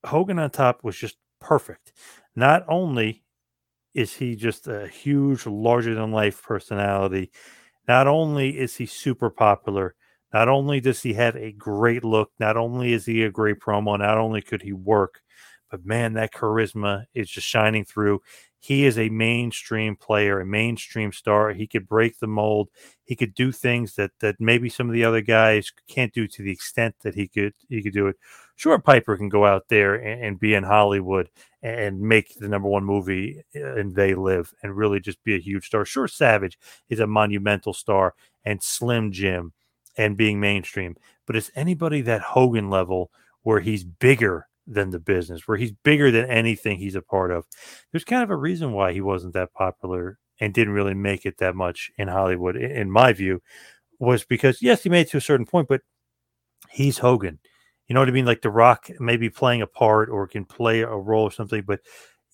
Hogan 0.05 0.39
on 0.39 0.49
top 0.51 0.83
was 0.83 0.95
just 0.95 1.17
perfect. 1.39 1.93
Not 2.35 2.63
only 2.67 3.23
is 3.93 4.13
he 4.13 4.35
just 4.35 4.67
a 4.67 4.87
huge, 4.87 5.45
larger 5.45 5.95
than 5.95 6.11
life 6.11 6.43
personality, 6.43 7.31
not 7.87 8.07
only 8.07 8.57
is 8.57 8.75
he 8.75 8.85
super 8.85 9.29
popular, 9.29 9.95
not 10.35 10.49
only 10.49 10.81
does 10.81 11.01
he 11.01 11.13
have 11.13 11.37
a 11.37 11.53
great 11.53 12.03
look, 12.03 12.29
not 12.41 12.57
only 12.57 12.91
is 12.91 13.05
he 13.05 13.23
a 13.23 13.31
great 13.31 13.57
promo, 13.57 13.97
not 13.97 14.17
only 14.17 14.41
could 14.41 14.63
he 14.63 14.73
work, 14.73 15.21
but 15.71 15.85
man, 15.85 16.11
that 16.15 16.33
charisma 16.33 17.05
is 17.13 17.29
just 17.29 17.47
shining 17.47 17.85
through. 17.85 18.19
He 18.59 18.85
is 18.85 18.97
a 18.97 19.07
mainstream 19.07 19.95
player, 19.95 20.41
a 20.41 20.45
mainstream 20.45 21.13
star. 21.13 21.53
He 21.53 21.67
could 21.67 21.87
break 21.87 22.19
the 22.19 22.27
mold. 22.27 22.67
He 23.05 23.15
could 23.15 23.33
do 23.33 23.53
things 23.53 23.95
that 23.95 24.11
that 24.19 24.35
maybe 24.37 24.67
some 24.67 24.89
of 24.89 24.93
the 24.93 25.05
other 25.05 25.21
guys 25.21 25.71
can't 25.87 26.13
do 26.13 26.27
to 26.27 26.43
the 26.43 26.51
extent 26.51 26.95
that 27.03 27.15
he 27.15 27.29
could 27.29 27.53
he 27.69 27.81
could 27.81 27.93
do 27.93 28.07
it. 28.07 28.17
Sure, 28.57 28.77
Piper 28.77 29.15
can 29.15 29.29
go 29.29 29.45
out 29.45 29.69
there 29.69 29.95
and, 29.95 30.21
and 30.21 30.39
be 30.39 30.53
in 30.53 30.63
Hollywood 30.63 31.29
and 31.63 32.01
make 32.01 32.35
the 32.37 32.49
number 32.49 32.67
one 32.67 32.83
movie 32.83 33.41
uh, 33.55 33.75
and 33.75 33.95
They 33.95 34.15
Live 34.15 34.53
and 34.61 34.75
really 34.75 34.99
just 34.99 35.23
be 35.23 35.35
a 35.35 35.39
huge 35.39 35.67
star. 35.67 35.85
Sure, 35.85 36.09
Savage 36.09 36.59
is 36.89 36.99
a 36.99 37.07
monumental 37.07 37.73
star 37.73 38.15
and 38.43 38.61
Slim 38.61 39.13
Jim 39.13 39.53
and 39.97 40.17
being 40.17 40.39
mainstream, 40.39 40.95
but 41.25 41.35
it's 41.35 41.51
anybody 41.55 42.01
that 42.01 42.21
Hogan 42.21 42.69
level 42.69 43.11
where 43.43 43.59
he's 43.59 43.83
bigger 43.83 44.47
than 44.67 44.89
the 44.89 44.99
business, 44.99 45.47
where 45.47 45.57
he's 45.57 45.71
bigger 45.71 46.11
than 46.11 46.25
anything 46.25 46.77
he's 46.77 46.95
a 46.95 47.01
part 47.01 47.31
of. 47.31 47.45
There's 47.91 48.03
kind 48.03 48.23
of 48.23 48.31
a 48.31 48.35
reason 48.35 48.73
why 48.73 48.93
he 48.93 49.01
wasn't 49.01 49.33
that 49.33 49.53
popular 49.53 50.17
and 50.39 50.53
didn't 50.53 50.73
really 50.73 50.93
make 50.93 51.25
it 51.25 51.37
that 51.37 51.55
much 51.55 51.91
in 51.97 52.07
Hollywood, 52.07 52.55
in 52.55 52.91
my 52.91 53.13
view, 53.13 53.41
was 53.99 54.25
because 54.25 54.61
yes, 54.61 54.83
he 54.83 54.89
made 54.89 55.01
it 55.01 55.09
to 55.11 55.17
a 55.17 55.21
certain 55.21 55.45
point, 55.45 55.67
but 55.67 55.81
he's 56.69 56.97
Hogan. 56.97 57.39
You 57.87 57.93
know 57.93 58.01
what 58.01 58.09
I 58.09 58.13
mean? 58.13 58.25
Like 58.25 58.41
The 58.41 58.49
Rock 58.49 58.89
maybe 58.99 59.29
playing 59.29 59.61
a 59.61 59.67
part 59.67 60.09
or 60.09 60.27
can 60.27 60.45
play 60.45 60.81
a 60.81 60.89
role 60.89 61.23
or 61.23 61.31
something, 61.31 61.63
but 61.65 61.81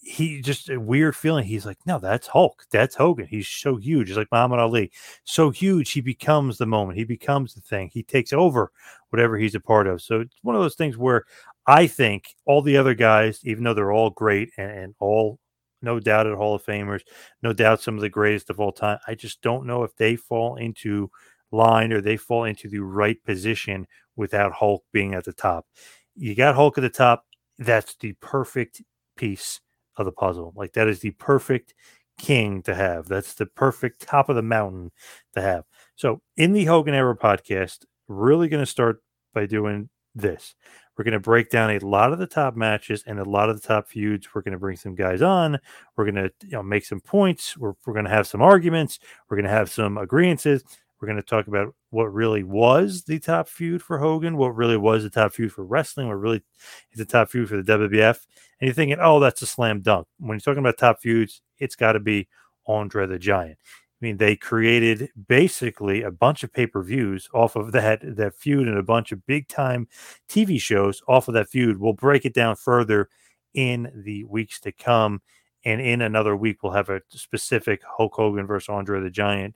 he 0.02 0.42
just 0.42 0.70
a 0.70 0.80
weird 0.80 1.16
feeling. 1.16 1.46
He's 1.46 1.66
like, 1.66 1.78
no, 1.86 2.00
that's 2.00 2.28
Hulk. 2.28 2.66
That's 2.72 2.96
Hogan. 2.96 3.28
He's 3.28 3.48
so 3.48 3.78
huge. 3.78 4.08
He's 4.08 4.18
like 4.18 4.32
Muhammad 4.32 4.60
Ali. 4.60 4.92
So 5.24 5.52
huge, 5.52 5.92
he 5.92 6.02
becomes 6.02 6.58
the 6.58 6.66
moment. 6.66 6.98
He 6.98 7.04
becomes 7.04 7.54
the 7.54 7.62
thing. 7.62 7.90
He 7.94 8.02
takes 8.02 8.34
over 8.34 8.72
whatever 9.12 9.38
he's 9.38 9.56
a 9.56 9.60
part 9.60 9.86
of. 9.88 10.02
So 10.02 10.22
it's 10.22 10.36
one 10.42 10.56
of 10.56 10.62
those 10.62 10.76
things 10.76 10.98
where 10.98 11.26
I 11.68 11.86
think 11.86 12.36
all 12.46 12.64
the 12.64 12.78
other 12.78 12.96
guys, 12.96 13.40
even 13.44 13.64
though 13.64 13.76
they're 13.76 13.92
all 13.92 14.10
great 14.10 14.50
and, 14.58 14.72
and 14.72 14.96
all 15.00 15.40
no 15.84 16.00
doubt 16.00 16.28
at 16.28 16.36
Hall 16.36 16.56
of 16.56 16.64
Famers, 16.64 17.02
no 17.44 17.54
doubt 17.54 17.82
some 17.82 17.96
of 17.96 18.02
the 18.02 18.10
greatest 18.10 18.50
of 18.50 18.60
all 18.60 18.72
time, 18.72 19.00
I 19.08 19.16
just 19.16 19.42
don't 19.42 19.68
know 19.68 19.84
if 19.84 19.96
they 19.96 20.16
fall 20.16 20.56
into 20.56 21.12
line 21.52 21.94
or 21.94 22.02
they 22.02 22.18
fall 22.18 22.46
into 22.46 22.70
the 22.70 22.80
right 22.80 23.24
position 23.24 23.88
without 24.16 24.54
Hulk 24.54 24.84
being 24.92 25.14
at 25.14 25.26
the 25.26 25.34
top. 25.34 25.68
You 26.16 26.34
got 26.36 26.56
Hulk 26.56 26.78
at 26.78 26.82
the 26.82 26.90
top. 26.90 27.26
That's 27.60 27.96
the 27.96 28.14
perfect 28.14 28.82
piece 29.16 29.60
of 30.02 30.06
the 30.06 30.12
puzzle. 30.12 30.54
Like 30.56 30.74
that 30.74 30.88
is 30.88 31.00
the 31.00 31.12
perfect 31.12 31.74
king 32.18 32.62
to 32.64 32.76
have. 32.76 33.08
That's 33.08 33.34
the 33.34 33.46
perfect 33.46 34.02
top 34.02 34.30
of 34.30 34.36
the 34.36 34.42
mountain 34.42 34.92
to 35.34 35.42
have. 35.42 35.64
So 35.96 36.22
in 36.38 36.54
the 36.54 36.66
Hogan 36.66 36.94
Era 36.94 37.18
podcast, 37.18 37.86
really 38.08 38.48
going 38.48 38.64
to 38.64 38.70
start 38.70 39.02
by 39.34 39.46
doing 39.46 39.90
this. 40.14 40.56
We're 40.98 41.06
going 41.06 41.14
to 41.14 41.20
break 41.20 41.50
down 41.50 41.72
a 41.72 41.80
lot 41.80 42.12
of 42.12 42.20
the 42.20 42.28
top 42.28 42.56
matches 42.56 43.04
and 43.08 43.20
a 43.20 43.24
lot 43.24 43.50
of 43.50 43.60
the 43.60 43.68
top 43.68 43.88
feuds. 43.88 44.28
We're 44.34 44.42
going 44.42 44.52
to 44.52 44.60
bring 44.60 44.78
some 44.78 44.94
guys 44.94 45.22
on. 45.22 45.58
We're 45.96 46.12
going 46.12 46.16
to 46.16 46.32
you 46.44 46.52
know, 46.52 46.64
make 46.64 46.86
some 46.86 47.00
points. 47.00 47.58
We're, 47.58 47.74
we're 47.86 47.94
going 47.94 48.06
to 48.06 48.12
have 48.12 48.28
some 48.28 48.42
arguments. 48.42 49.00
We're 49.30 49.38
going 49.38 49.46
to 49.46 49.52
have 49.52 49.72
some 49.72 49.98
agreements. 49.98 50.46
We're 50.46 51.08
going 51.08 51.16
to 51.16 51.24
talk 51.24 51.48
about 51.48 51.74
what 51.90 52.14
really 52.14 52.44
was 52.44 53.04
the 53.04 53.20
top 53.20 53.48
feud 53.48 53.82
for 53.82 53.98
Hogan, 53.98 54.38
what 54.38 54.56
really 54.56 54.78
was 54.78 55.02
the 55.02 55.10
top 55.10 55.34
feud 55.34 55.52
for 55.52 55.66
wrestling, 55.66 56.08
what 56.08 56.20
really 56.20 56.44
is 56.92 57.00
the 57.00 57.06
top 57.06 57.30
feud 57.30 57.50
for 57.50 57.60
the 57.60 57.64
WWF. 57.64 58.20
And 58.62 58.68
you're 58.68 58.76
thinking, 58.76 59.00
oh, 59.02 59.20
that's 59.20 59.42
a 59.42 59.48
slam 59.48 59.82
dunk. 59.82 60.08
When 60.20 60.36
you're 60.36 60.40
talking 60.40 60.60
about 60.60 60.78
top 60.78 61.02
feuds, 61.02 61.42
it's 61.58 61.76
got 61.76 61.94
to 61.94 62.00
be 62.00 62.28
Andre 62.68 63.08
the 63.08 63.18
Giant. 63.18 63.58
I 63.60 64.06
mean, 64.06 64.18
they 64.18 64.36
created 64.36 65.10
basically 65.28 66.04
a 66.04 66.12
bunch 66.12 66.44
of 66.44 66.54
pay 66.54 66.68
per 66.68 66.84
views 66.84 67.28
off 67.34 67.56
of 67.56 67.72
that 67.72 68.00
that 68.04 68.36
feud 68.36 68.68
and 68.68 68.78
a 68.78 68.84
bunch 68.84 69.12
of 69.12 69.26
big 69.26 69.48
time 69.48 69.88
TV 70.30 70.60
shows 70.60 71.02
off 71.08 71.28
of 71.28 71.34
that 71.34 71.50
feud. 71.50 71.80
We'll 71.80 71.94
break 71.94 72.26
it 72.26 72.34
down 72.34 72.56
further 72.56 73.10
in 73.54 73.92
the 73.94 74.24
weeks 74.26 74.60
to 74.62 74.72
come, 74.72 75.22
and 75.66 75.82
in 75.82 76.02
another 76.02 76.36
week 76.36 76.64
we'll 76.64 76.72
have 76.72 76.90
a 76.90 77.02
specific 77.10 77.82
Hulk 77.98 78.16
Hogan 78.16 78.48
versus 78.48 78.70
Andre 78.70 79.02
the 79.02 79.10
Giant 79.10 79.56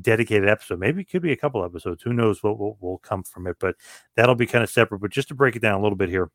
dedicated 0.00 0.48
episode. 0.48 0.78
Maybe 0.78 1.02
it 1.02 1.10
could 1.10 1.22
be 1.22 1.32
a 1.32 1.36
couple 1.36 1.64
episodes. 1.64 2.02
Who 2.02 2.12
knows 2.12 2.42
what 2.42 2.58
will, 2.58 2.76
will 2.80 2.98
come 2.98 3.22
from 3.22 3.46
it? 3.46 3.56
But 3.58 3.76
that'll 4.14 4.34
be 4.34 4.46
kind 4.46 4.64
of 4.64 4.70
separate. 4.70 5.00
But 5.00 5.10
just 5.10 5.28
to 5.28 5.34
break 5.34 5.56
it 5.56 5.62
down 5.62 5.78
a 5.78 5.82
little 5.82 5.96
bit 5.96 6.08
here. 6.08 6.30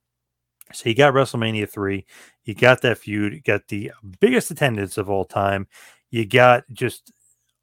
So 0.74 0.90
you 0.90 0.96
got 0.96 1.14
WrestleMania 1.14 1.70
three, 1.70 2.06
you 2.44 2.56
got 2.56 2.82
that 2.82 2.98
feud, 2.98 3.34
you 3.34 3.42
got 3.42 3.68
the 3.68 3.92
biggest 4.20 4.52
attendance 4.52 4.98
of 4.98 5.10
all 5.10 5.26
time, 5.26 5.68
you 6.10 6.26
got 6.26 6.64
just 6.72 7.12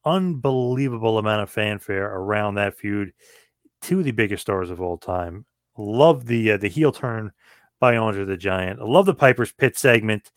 unbelievable 0.05 1.19
amount 1.19 1.43
of 1.43 1.50
fanfare 1.50 2.07
around 2.07 2.55
that 2.55 2.77
feud. 2.77 3.12
Of 3.91 4.05
the 4.05 4.11
biggest 4.11 4.43
stars 4.43 4.71
of 4.71 4.83
all 4.83 4.99
time. 4.99 5.47
Love 5.79 6.27
the 6.27 6.53
uh, 6.53 6.57
the 6.59 6.69
heel 6.69 6.93
turn 6.93 7.31
by 7.81 7.97
Andre 7.97 8.25
the 8.25 8.37
Giant. 8.37 8.81
Love 8.81 9.07
the 9.07 9.15
Piper's 9.15 9.53
Pit 9.53 9.79
segment. 9.79 10.31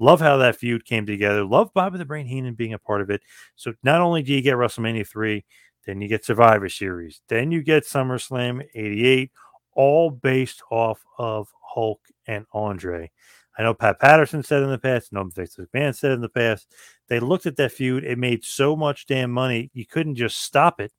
Love 0.00 0.18
how 0.20 0.38
that 0.38 0.56
feud 0.56 0.84
came 0.84 1.06
together. 1.06 1.44
Love 1.44 1.70
Bobby 1.72 1.98
the 1.98 2.04
Brain 2.04 2.26
Heenan 2.26 2.54
being 2.54 2.72
a 2.72 2.78
part 2.78 3.02
of 3.02 3.10
it. 3.10 3.22
So 3.54 3.74
not 3.84 4.00
only 4.00 4.22
do 4.22 4.32
you 4.32 4.40
get 4.42 4.56
WrestleMania 4.56 5.06
three, 5.06 5.44
then 5.86 6.00
you 6.00 6.08
get 6.08 6.24
Survivor 6.24 6.68
Series, 6.68 7.20
then 7.28 7.52
you 7.52 7.62
get 7.62 7.84
SummerSlam 7.84 8.66
'88, 8.74 9.30
all 9.76 10.10
based 10.10 10.62
off 10.70 11.04
of 11.18 11.48
Hulk 11.62 12.00
and 12.26 12.46
Andre. 12.52 13.10
I 13.58 13.62
know 13.62 13.74
Pat 13.74 14.00
Patterson 14.00 14.42
said 14.42 14.62
in 14.62 14.70
the 14.70 14.78
past, 14.78 15.12
no 15.12 15.24
Vince 15.24 15.56
McMahon 15.56 15.94
said 15.94 16.12
in 16.12 16.20
the 16.20 16.28
past, 16.28 16.74
they 17.08 17.20
looked 17.20 17.46
at 17.46 17.56
that 17.56 17.72
feud. 17.72 18.04
It 18.04 18.18
made 18.18 18.44
so 18.44 18.76
much 18.76 19.06
damn 19.06 19.30
money, 19.30 19.70
you 19.72 19.86
couldn't 19.86 20.16
just 20.16 20.42
stop 20.42 20.80
it. 20.80 20.92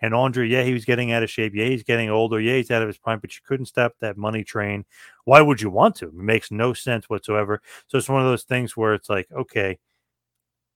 And 0.00 0.14
Andre, 0.14 0.48
yeah, 0.48 0.64
he 0.64 0.74
was 0.74 0.84
getting 0.84 1.12
out 1.12 1.22
of 1.22 1.30
shape. 1.30 1.54
Yeah, 1.54 1.66
he's 1.66 1.82
getting 1.82 2.10
older. 2.10 2.40
Yeah, 2.40 2.56
he's 2.56 2.70
out 2.70 2.82
of 2.82 2.88
his 2.88 2.98
prime, 2.98 3.20
but 3.20 3.34
you 3.34 3.40
couldn't 3.46 3.66
stop 3.66 3.94
that 4.00 4.18
money 4.18 4.44
train. 4.44 4.84
Why 5.24 5.40
would 5.40 5.62
you 5.62 5.70
want 5.70 5.94
to? 5.96 6.08
It 6.08 6.14
makes 6.14 6.50
no 6.50 6.74
sense 6.74 7.08
whatsoever. 7.08 7.62
So 7.86 7.96
it's 7.96 8.08
one 8.08 8.20
of 8.20 8.26
those 8.26 8.42
things 8.42 8.76
where 8.76 8.92
it's 8.92 9.08
like, 9.08 9.28
okay, 9.32 9.78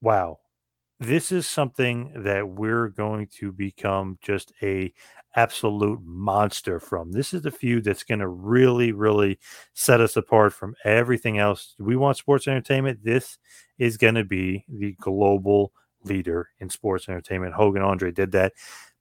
wow, 0.01 0.39
this 0.99 1.31
is 1.31 1.45
something 1.45 2.23
that 2.23 2.47
we're 2.47 2.87
going 2.87 3.27
to 3.39 3.51
become 3.51 4.17
just 4.21 4.51
a 4.63 4.93
absolute 5.37 6.01
monster 6.03 6.79
from. 6.79 7.11
This 7.11 7.31
is 7.31 7.43
the 7.43 7.51
feud 7.51 7.83
that's 7.83 8.03
going 8.03 8.19
to 8.19 8.27
really, 8.27 8.91
really 8.91 9.39
set 9.73 10.01
us 10.01 10.17
apart 10.17 10.51
from 10.51 10.75
everything 10.83 11.37
else. 11.37 11.75
We 11.77 11.95
want 11.95 12.17
sports 12.17 12.47
entertainment. 12.47 13.03
This 13.03 13.37
is 13.77 13.97
going 13.97 14.15
to 14.15 14.23
be 14.23 14.65
the 14.67 14.93
global 14.99 15.71
leader 16.03 16.49
in 16.59 16.71
sports 16.71 17.07
entertainment. 17.07 17.53
Hogan 17.53 17.83
Andre 17.83 18.11
did 18.11 18.31
that. 18.31 18.53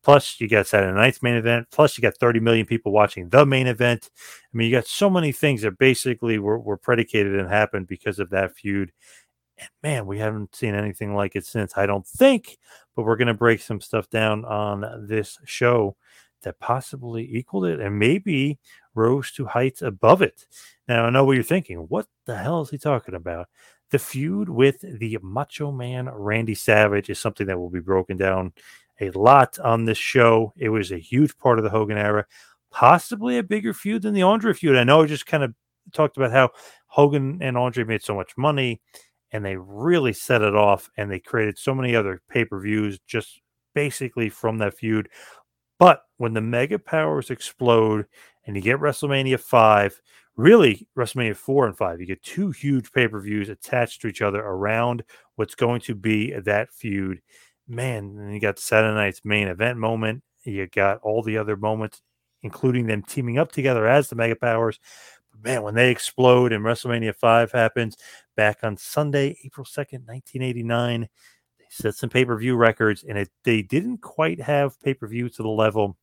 Plus, 0.04 0.38
you 0.38 0.46
got 0.46 0.66
Saturday 0.66 0.92
night's 0.92 1.22
main 1.22 1.36
event. 1.36 1.68
Plus, 1.72 1.96
you 1.96 2.02
got 2.02 2.16
30 2.18 2.38
million 2.38 2.66
people 2.66 2.92
watching 2.92 3.30
the 3.30 3.46
main 3.46 3.66
event. 3.66 4.10
I 4.14 4.56
mean, 4.56 4.70
you 4.70 4.76
got 4.76 4.86
so 4.86 5.08
many 5.08 5.32
things 5.32 5.62
that 5.62 5.78
basically 5.78 6.38
were, 6.38 6.58
were 6.60 6.76
predicated 6.76 7.34
and 7.34 7.48
happened 7.48 7.88
because 7.88 8.18
of 8.18 8.30
that 8.30 8.54
feud. 8.54 8.92
And 9.58 9.68
man, 9.82 10.06
we 10.06 10.18
haven't 10.18 10.54
seen 10.54 10.74
anything 10.74 11.14
like 11.14 11.34
it 11.34 11.46
since, 11.46 11.78
I 11.78 11.86
don't 11.86 12.06
think. 12.06 12.58
But 12.94 13.04
we're 13.04 13.16
going 13.16 13.26
to 13.28 13.34
break 13.34 13.62
some 13.62 13.80
stuff 13.80 14.10
down 14.10 14.44
on 14.44 15.06
this 15.08 15.38
show 15.46 15.96
that 16.42 16.58
possibly 16.60 17.24
equaled 17.36 17.66
it 17.66 17.80
and 17.80 17.98
maybe 17.98 18.58
rose 18.94 19.30
to 19.32 19.46
heights 19.46 19.82
above 19.82 20.22
it. 20.22 20.46
Now, 20.88 21.04
I 21.04 21.10
know 21.10 21.24
what 21.24 21.32
you're 21.34 21.42
thinking. 21.42 21.78
What 21.78 22.06
the 22.24 22.36
hell 22.36 22.62
is 22.62 22.70
he 22.70 22.78
talking 22.78 23.14
about? 23.14 23.48
The 23.90 23.98
feud 23.98 24.48
with 24.48 24.80
the 24.80 25.18
Macho 25.22 25.70
Man 25.70 26.08
Randy 26.08 26.54
Savage 26.54 27.08
is 27.10 27.18
something 27.18 27.46
that 27.46 27.58
will 27.58 27.70
be 27.70 27.80
broken 27.80 28.16
down 28.16 28.52
a 29.00 29.10
lot 29.10 29.58
on 29.58 29.84
this 29.84 29.98
show. 29.98 30.52
It 30.56 30.70
was 30.70 30.90
a 30.90 30.98
huge 30.98 31.36
part 31.38 31.58
of 31.58 31.64
the 31.64 31.70
Hogan 31.70 31.98
era, 31.98 32.26
possibly 32.70 33.38
a 33.38 33.42
bigger 33.42 33.72
feud 33.74 34.02
than 34.02 34.14
the 34.14 34.22
Andre 34.22 34.52
feud. 34.52 34.76
I 34.76 34.84
know 34.84 35.02
I 35.02 35.06
just 35.06 35.26
kind 35.26 35.44
of 35.44 35.54
talked 35.92 36.16
about 36.16 36.32
how 36.32 36.50
Hogan 36.86 37.38
and 37.40 37.56
Andre 37.56 37.84
made 37.84 38.02
so 38.02 38.14
much 38.14 38.36
money 38.36 38.80
and 39.32 39.44
they 39.44 39.56
really 39.56 40.12
set 40.12 40.42
it 40.42 40.54
off 40.54 40.90
and 40.96 41.10
they 41.10 41.20
created 41.20 41.58
so 41.58 41.74
many 41.74 41.94
other 41.94 42.22
pay 42.28 42.44
per 42.44 42.60
views 42.60 42.98
just 43.06 43.40
basically 43.74 44.28
from 44.28 44.58
that 44.58 44.74
feud. 44.74 45.08
But 45.78 46.02
when 46.16 46.34
the 46.34 46.40
mega 46.40 46.78
powers 46.78 47.30
explode 47.30 48.06
and 48.46 48.56
you 48.56 48.62
get 48.62 48.78
WrestleMania 48.80 49.38
5, 49.38 50.00
really 50.36 50.86
WrestleMania 50.96 51.36
4 51.36 51.66
and 51.66 51.76
5, 51.76 52.00
you 52.00 52.06
get 52.06 52.22
two 52.22 52.50
huge 52.50 52.92
pay 52.92 53.08
per 53.08 53.20
views 53.20 53.48
attached 53.48 54.00
to 54.02 54.08
each 54.08 54.22
other 54.22 54.40
around 54.40 55.02
what's 55.34 55.54
going 55.54 55.80
to 55.82 55.94
be 55.94 56.32
that 56.32 56.72
feud. 56.72 57.20
Man, 57.68 58.16
and 58.18 58.32
you 58.32 58.40
got 58.40 58.58
Saturday 58.58 58.94
night's 58.94 59.24
main 59.24 59.48
event 59.48 59.78
moment. 59.78 60.22
You 60.44 60.66
got 60.68 61.00
all 61.02 61.22
the 61.22 61.38
other 61.38 61.56
moments, 61.56 62.00
including 62.42 62.86
them 62.86 63.02
teaming 63.02 63.38
up 63.38 63.50
together 63.50 63.86
as 63.88 64.08
the 64.08 64.16
mega 64.16 64.36
powers. 64.36 64.78
But 65.32 65.42
man, 65.42 65.62
when 65.62 65.74
they 65.74 65.90
explode 65.90 66.52
and 66.52 66.64
WrestleMania 66.64 67.14
5 67.14 67.52
happens 67.52 67.96
back 68.36 68.58
on 68.62 68.76
Sunday, 68.76 69.36
April 69.44 69.66
2nd, 69.66 70.06
1989 70.06 71.08
set 71.76 71.94
some 71.94 72.10
pay 72.10 72.24
per 72.24 72.36
view 72.36 72.56
records, 72.56 73.04
and 73.04 73.18
it, 73.18 73.30
they 73.44 73.62
didn't 73.62 73.98
quite 73.98 74.40
have 74.40 74.80
pay 74.80 74.94
per 74.94 75.06
view 75.06 75.28
to 75.28 75.42
the 75.42 75.48
level 75.48 75.96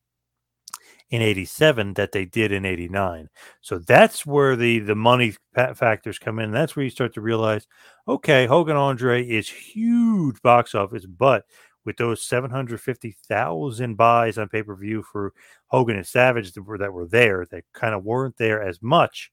in 1.09 1.21
87 1.21 1.93
that 1.93 2.11
they 2.11 2.25
did 2.25 2.51
in 2.51 2.65
89 2.65 3.29
so 3.61 3.77
that's 3.77 4.25
where 4.25 4.55
the 4.55 4.79
the 4.79 4.95
money 4.95 5.35
factors 5.53 6.17
come 6.17 6.39
in. 6.39 6.51
That's 6.51 6.75
where 6.75 6.83
you 6.83 6.89
start 6.89 7.13
to 7.13 7.21
realize 7.21 7.67
okay 8.07 8.47
hogan 8.47 8.75
andre 8.75 9.23
is 9.23 9.47
huge 9.47 10.41
box 10.41 10.73
office 10.73 11.05
but 11.05 11.45
with 11.85 11.97
those 11.97 12.23
750,000 12.23 13.95
buys 13.95 14.37
on 14.37 14.47
pay-per-view 14.47 15.03
for 15.03 15.33
Hogan 15.67 15.97
and 15.97 16.07
Savage 16.07 16.53
that 16.53 16.61
were, 16.63 16.77
that 16.77 16.93
were 16.93 17.07
there 17.07 17.45
that 17.51 17.65
kind 17.73 17.93
of 17.93 18.05
weren't 18.05 18.37
there 18.37 18.61
as 18.61 18.81
much 18.81 19.31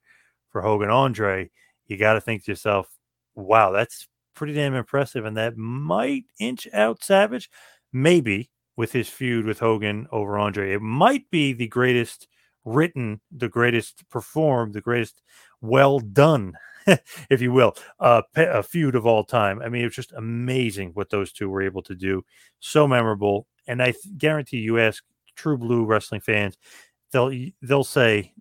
for 0.51 0.61
Hogan 0.61 0.91
Andre 0.91 1.51
you 1.87 1.97
got 1.97 2.15
to 2.15 2.21
think 2.21 2.45
to 2.45 2.51
yourself 2.51 2.89
wow 3.35 3.71
that's 3.71 4.09
pretty 4.35 4.55
damn 4.55 4.75
impressive, 4.75 5.25
and 5.25 5.37
that 5.37 5.57
might 5.57 6.25
inch 6.39 6.69
out 6.73 7.03
Savage, 7.03 7.51
maybe 7.93 8.51
with 8.77 8.93
his 8.93 9.09
feud 9.09 9.45
with 9.45 9.59
Hogan 9.59 10.07
over 10.11 10.39
Andre. 10.39 10.73
It 10.73 10.83
might 10.83 11.31
be 11.31 11.53
the 11.53 11.69
greatest 11.69 12.29
written, 12.65 13.21
the 13.31 13.49
greatest 13.49 14.09
performed, 14.09 14.75
the 14.75 14.81
greatest 14.81 15.23
well 15.61 15.99
done, 15.99 16.55
if 17.31 17.41
you 17.41 17.53
will, 17.53 17.77
uh, 17.99 18.23
a 18.37 18.63
feud 18.63 18.95
of 18.95 19.07
all 19.07 19.25
time. 19.25 19.61
I 19.63 19.69
mean, 19.69 19.85
it's 19.85 19.97
just 19.97 20.13
amazing 20.13 20.91
what 20.95 21.11
those 21.11 21.33
two 21.33 21.49
were 21.49 21.63
able 21.63 21.83
to 21.83 21.95
do. 21.95 22.25
So 22.61 22.87
memorable, 22.87 23.47
and 23.67 23.83
I 23.83 23.95
guarantee 24.17 24.59
you 24.59 24.79
ask 24.79 25.03
true 25.37 25.59
blue 25.59 25.85
wrestling 25.85 26.21
fans, 26.21 26.57
they'll 27.13 27.33
they'll 27.63 27.85
say 27.85 28.33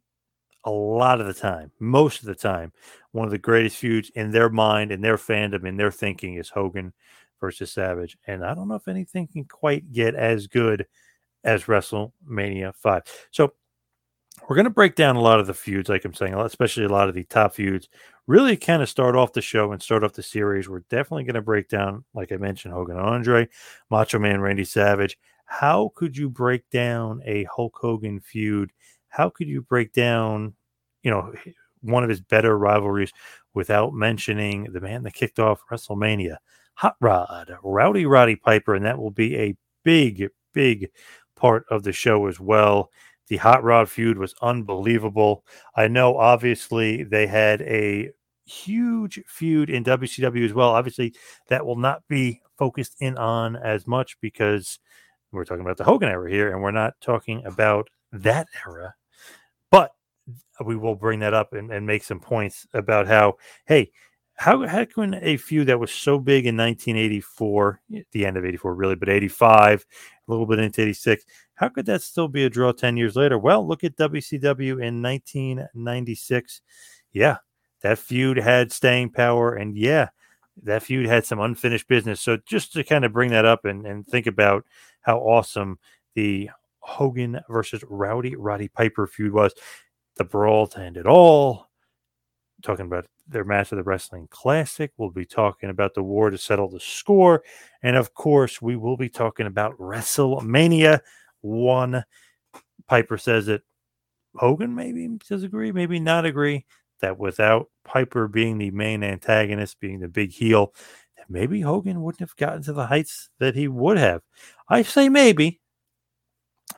a 0.65 0.71
lot 0.71 1.21
of 1.21 1.28
the 1.28 1.34
time, 1.34 1.71
most 1.80 2.19
of 2.19 2.25
the 2.25 2.36
time, 2.36 2.71
one 3.12 3.26
of 3.26 3.32
the 3.32 3.38
greatest 3.38 3.78
feuds 3.78 4.12
in 4.15 4.32
their 4.32 4.50
mind, 4.50 4.91
in 4.91 5.02
their 5.02 5.17
fandom, 5.17 5.65
in 5.65 5.78
their 5.78 5.91
thinking 5.91 6.36
is 6.36 6.50
Hogan 6.50 6.93
versus 7.39 7.72
Savage. 7.72 8.17
And 8.28 8.45
I 8.45 8.54
don't 8.54 8.67
know 8.67 8.76
if 8.76 8.88
anything 8.88 9.28
can 9.28 9.45
quite 9.45 9.91
get 9.91 10.15
as 10.15 10.48
good 10.48 10.86
as 11.43 11.65
WrestleMania 11.65 12.76
5. 12.76 13.02
So 13.32 13.54
we're 14.48 14.56
going 14.56 14.65
to 14.65 14.72
break 14.72 14.95
down 14.95 15.15
a 15.15 15.22
lot 15.22 15.39
of 15.39 15.48
the 15.48 15.54
feuds, 15.54 15.89
like 15.89 16.06
I'm 16.06 16.13
saying, 16.13 16.34
especially 16.34 16.86
a 16.86 16.89
lot 16.89 17.10
of 17.10 17.15
the 17.15 17.24
top 17.24 17.56
feuds. 17.56 17.89
Really 18.28 18.56
kind 18.56 18.82
of 18.82 18.89
start 18.89 19.15
off 19.15 19.34
the 19.34 19.41
show 19.41 19.72
and 19.72 19.82
start 19.82 20.04
off 20.04 20.13
the 20.13 20.24
series. 20.24 20.69
We're 20.69 20.84
definitely 20.89 21.24
going 21.24 21.36
to 21.36 21.41
break 21.41 21.67
down, 21.67 22.06
like 22.13 22.32
I 22.32 22.38
mentioned, 22.38 22.74
Hogan 22.74 22.98
and 22.98 23.06
Andre, 23.06 23.48
Macho 23.89 24.19
Man 24.19 24.39
Randy 24.39 24.65
Savage. 24.65 25.17
How 25.45 25.91
could 25.95 26.15
you 26.15 26.30
break 26.30 26.69
down 26.69 27.22
a 27.26 27.45
Hulk 27.45 27.76
Hogan 27.82 28.19
feud 28.19 28.72
how 29.10 29.30
could 29.30 29.48
you 29.48 29.62
break 29.62 29.91
down, 29.91 30.54
you 31.04 31.12
know, 31.12 31.34
one 31.82 32.04
of 32.04 32.10
his 32.10 32.22
better 32.22 32.58
rivalries 32.58 33.12
without 33.54 33.94
mentioning 33.94 34.65
the 34.72 34.82
man 34.82 35.04
that 35.04 35.13
kicked 35.13 35.39
off 35.39 35.62
WrestleMania, 35.72 36.38
Hot 36.76 36.96
Rod, 37.02 37.52
Rowdy 37.63 38.06
Roddy 38.06 38.36
Piper, 38.36 38.76
and 38.76 38.86
that 38.86 39.00
will 39.00 39.12
be 39.12 39.38
a 39.38 39.56
big, 39.84 40.30
big 40.54 40.89
part 41.36 41.65
of 41.70 41.84
the 41.84 41.92
show 41.92 42.28
as 42.28 42.39
well. 42.39 42.92
The 43.28 43.38
Hot 43.38 43.63
Rod 43.63 43.89
feud 43.89 44.18
was 44.18 44.34
unbelievable. 44.42 45.44
I 45.76 45.88
know, 45.88 46.18
obviously, 46.18 47.04
they 47.04 47.28
had 47.28 47.62
a 47.62 48.12
huge 48.46 49.22
feud 49.28 49.70
in 49.70 49.84
WCW 49.84 50.46
as 50.46 50.54
well. 50.54 50.70
Obviously, 50.70 51.13
that 51.48 51.65
will 51.65 51.76
not 51.76 52.02
be 52.08 52.42
focused 52.58 52.96
in 53.00 53.18
on 53.18 53.56
as 53.56 53.86
much 53.88 54.18
because 54.22 54.80
we're 55.32 55.46
talking 55.46 55.62
about 55.62 55.78
the 55.78 55.84
Hogan 55.84 56.10
era 56.10 56.30
here, 56.30 56.52
and 56.52 56.62
we're 56.62 56.72
not 56.72 56.94
talking 57.02 57.46
about 57.46 57.89
that 58.12 58.48
era. 58.68 58.96
We 60.63 60.76
will 60.76 60.96
bring 60.96 61.20
that 61.20 61.34
up 61.34 61.54
and, 61.54 61.72
and 61.72 61.86
make 61.86 62.04
some 62.04 62.20
points 62.20 62.68
about 62.74 63.08
how, 63.08 63.36
hey, 63.65 63.92
how, 64.36 64.65
how 64.68 64.86
can 64.86 65.15
a 65.22 65.36
feud 65.38 65.68
that 65.68 65.80
was 65.80 65.92
so 65.92 66.18
big 66.18 66.46
in 66.46 66.56
1984, 66.56 67.82
the 68.12 68.26
end 68.26 68.38
of 68.38 68.46
84, 68.46 68.74
really, 68.74 68.96
but 68.96 69.10
85, 69.10 69.86
a 70.28 70.32
little 70.32 70.46
bit 70.46 70.60
into 70.60 70.82
86, 70.82 71.26
how 71.56 71.68
could 71.68 71.86
that 71.88 72.02
still 72.02 72.30
be 72.30 72.46
a 72.46 72.50
draw 72.50 72.72
10 72.72 72.96
years 72.96 73.18
later? 73.18 73.38
Well, 73.38 73.68
look 73.68 73.84
at 73.84 73.98
WCW 73.98 74.82
in 74.82 75.02
1996. 75.02 76.62
Yeah, 77.12 77.38
that 77.82 78.00
feud 78.00 78.38
had 78.38 78.72
staying 78.72 79.10
power. 79.10 79.56
And 79.56 79.76
yeah, 79.76 80.10
that 80.63 80.84
feud 80.84 81.06
had 81.06 81.26
some 81.26 81.39
unfinished 81.39 81.89
business. 81.89 82.22
So 82.22 82.38
just 82.46 82.72
to 82.74 82.84
kind 82.86 83.04
of 83.04 83.12
bring 83.12 83.32
that 83.32 83.44
up 83.44 83.65
and, 83.65 83.86
and 83.86 84.08
think 84.08 84.26
about 84.26 84.65
how 85.02 85.18
awesome 85.18 85.80
the 86.15 86.50
Hogan 86.80 87.42
versus 87.50 87.84
Rowdy 87.89 88.36
Roddy 88.36 88.70
Piper 88.70 89.06
feud 89.06 89.34
was, 89.34 89.54
the 90.20 90.24
brawl 90.24 90.68
to 90.68 90.80
end 90.80 90.98
it 90.98 91.08
all. 91.08 91.70
Talking 92.62 92.86
about 92.86 93.08
their 93.28 93.46
match 93.46 93.72
of 93.72 93.78
the 93.78 93.84
Wrestling 93.84 94.28
Classic. 94.30 94.92
We'll 94.98 95.10
be 95.10 95.26
talking 95.26 95.70
about 95.70 95.96
the 95.96 96.04
war 96.04 96.30
to 96.30 96.38
settle 96.38 96.70
the 96.70 96.80
score. 96.80 97.42
And 97.82 97.96
of 97.96 98.14
course, 98.14 98.62
we 98.62 98.76
will 98.76 98.98
be 98.98 99.10
talking 99.10 99.48
about 99.48 99.78
WrestleMania 99.80 101.00
one. 101.42 102.04
Piper 102.88 103.18
says 103.18 103.46
that 103.48 103.62
Hogan 104.36 104.76
maybe 104.76 105.08
does 105.28 105.44
agree, 105.44 105.72
maybe 105.72 106.00
not 106.00 106.26
agree 106.26 106.66
that 107.00 107.18
without 107.18 107.68
Piper 107.86 108.28
being 108.28 108.58
the 108.58 108.72
main 108.72 109.04
antagonist, 109.04 109.80
being 109.80 110.00
the 110.00 110.10
big 110.10 110.32
heel, 110.32 110.74
maybe 111.30 111.62
Hogan 111.62 112.02
wouldn't 112.02 112.20
have 112.20 112.36
gotten 112.36 112.62
to 112.64 112.74
the 112.74 112.88
heights 112.88 113.30
that 113.40 113.56
he 113.56 113.68
would 113.68 113.98
have. 113.98 114.22
I 114.68 114.82
say 114.82 115.08
maybe. 115.08 115.62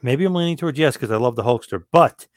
Maybe 0.02 0.26
I'm 0.26 0.34
leaning 0.34 0.58
towards 0.58 0.80
yes 0.80 0.96
because 0.96 1.12
I 1.12 1.18
love 1.18 1.36
the 1.36 1.44
Hulkster, 1.44 1.84
but 1.92 2.28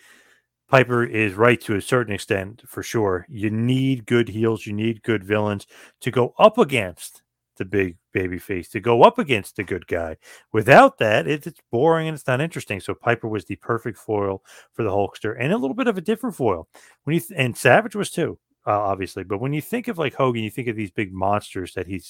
Piper 0.68 1.05
is 1.05 1.35
right 1.35 1.61
to 1.62 1.77
a 1.77 1.83
certain 1.83 2.14
extent 2.14 2.62
for 2.66 2.83
sure. 2.83 3.27
You 3.29 3.50
need 3.50 4.07
good 4.07 4.29
heels, 4.29 4.66
you 4.66 4.72
need 4.72 5.03
good 5.03 5.24
villains 5.24 5.66
to 6.00 6.11
go 6.11 6.35
up 6.38 6.59
against 6.59 7.22
the 7.57 7.64
big 7.64 7.96
baby 8.12 8.38
face 8.38 8.68
to 8.70 8.81
go 8.81 9.03
up 9.03 9.18
against 9.18 9.57
the 9.57 9.64
good 9.64 9.87
guy. 9.87 10.16
Without 10.53 10.98
that, 10.98 11.27
it, 11.27 11.46
it's 11.46 11.61
boring 11.70 12.09
and 12.09 12.14
it's 12.14 12.27
not 12.27 12.40
interesting. 12.40 12.81
So 12.81 12.94
Piper 12.94 13.29
was 13.29 13.44
the 13.44 13.57
perfect 13.57 13.98
foil 13.98 14.42
for 14.72 14.83
the 14.83 14.90
Hulkster 14.90 15.37
and 15.38 15.53
a 15.53 15.59
little 15.59 15.74
bit 15.74 15.87
of 15.87 15.98
a 15.98 16.03
different 16.03 16.37
foil. 16.37 16.68
When 17.05 17.14
you 17.14 17.20
th- 17.20 17.38
and 17.38 17.57
Savage 17.57 17.94
was 17.94 18.11
too, 18.11 18.38
uh, 18.66 18.81
obviously. 18.81 19.24
But 19.24 19.40
when 19.40 19.53
you 19.53 19.61
think 19.61 19.88
of 19.88 19.98
like 19.98 20.14
Hogan, 20.14 20.42
you 20.42 20.50
think 20.50 20.68
of 20.68 20.77
these 20.77 20.90
big 20.90 21.12
monsters 21.12 21.74
that 21.74 21.87
he 21.87 22.03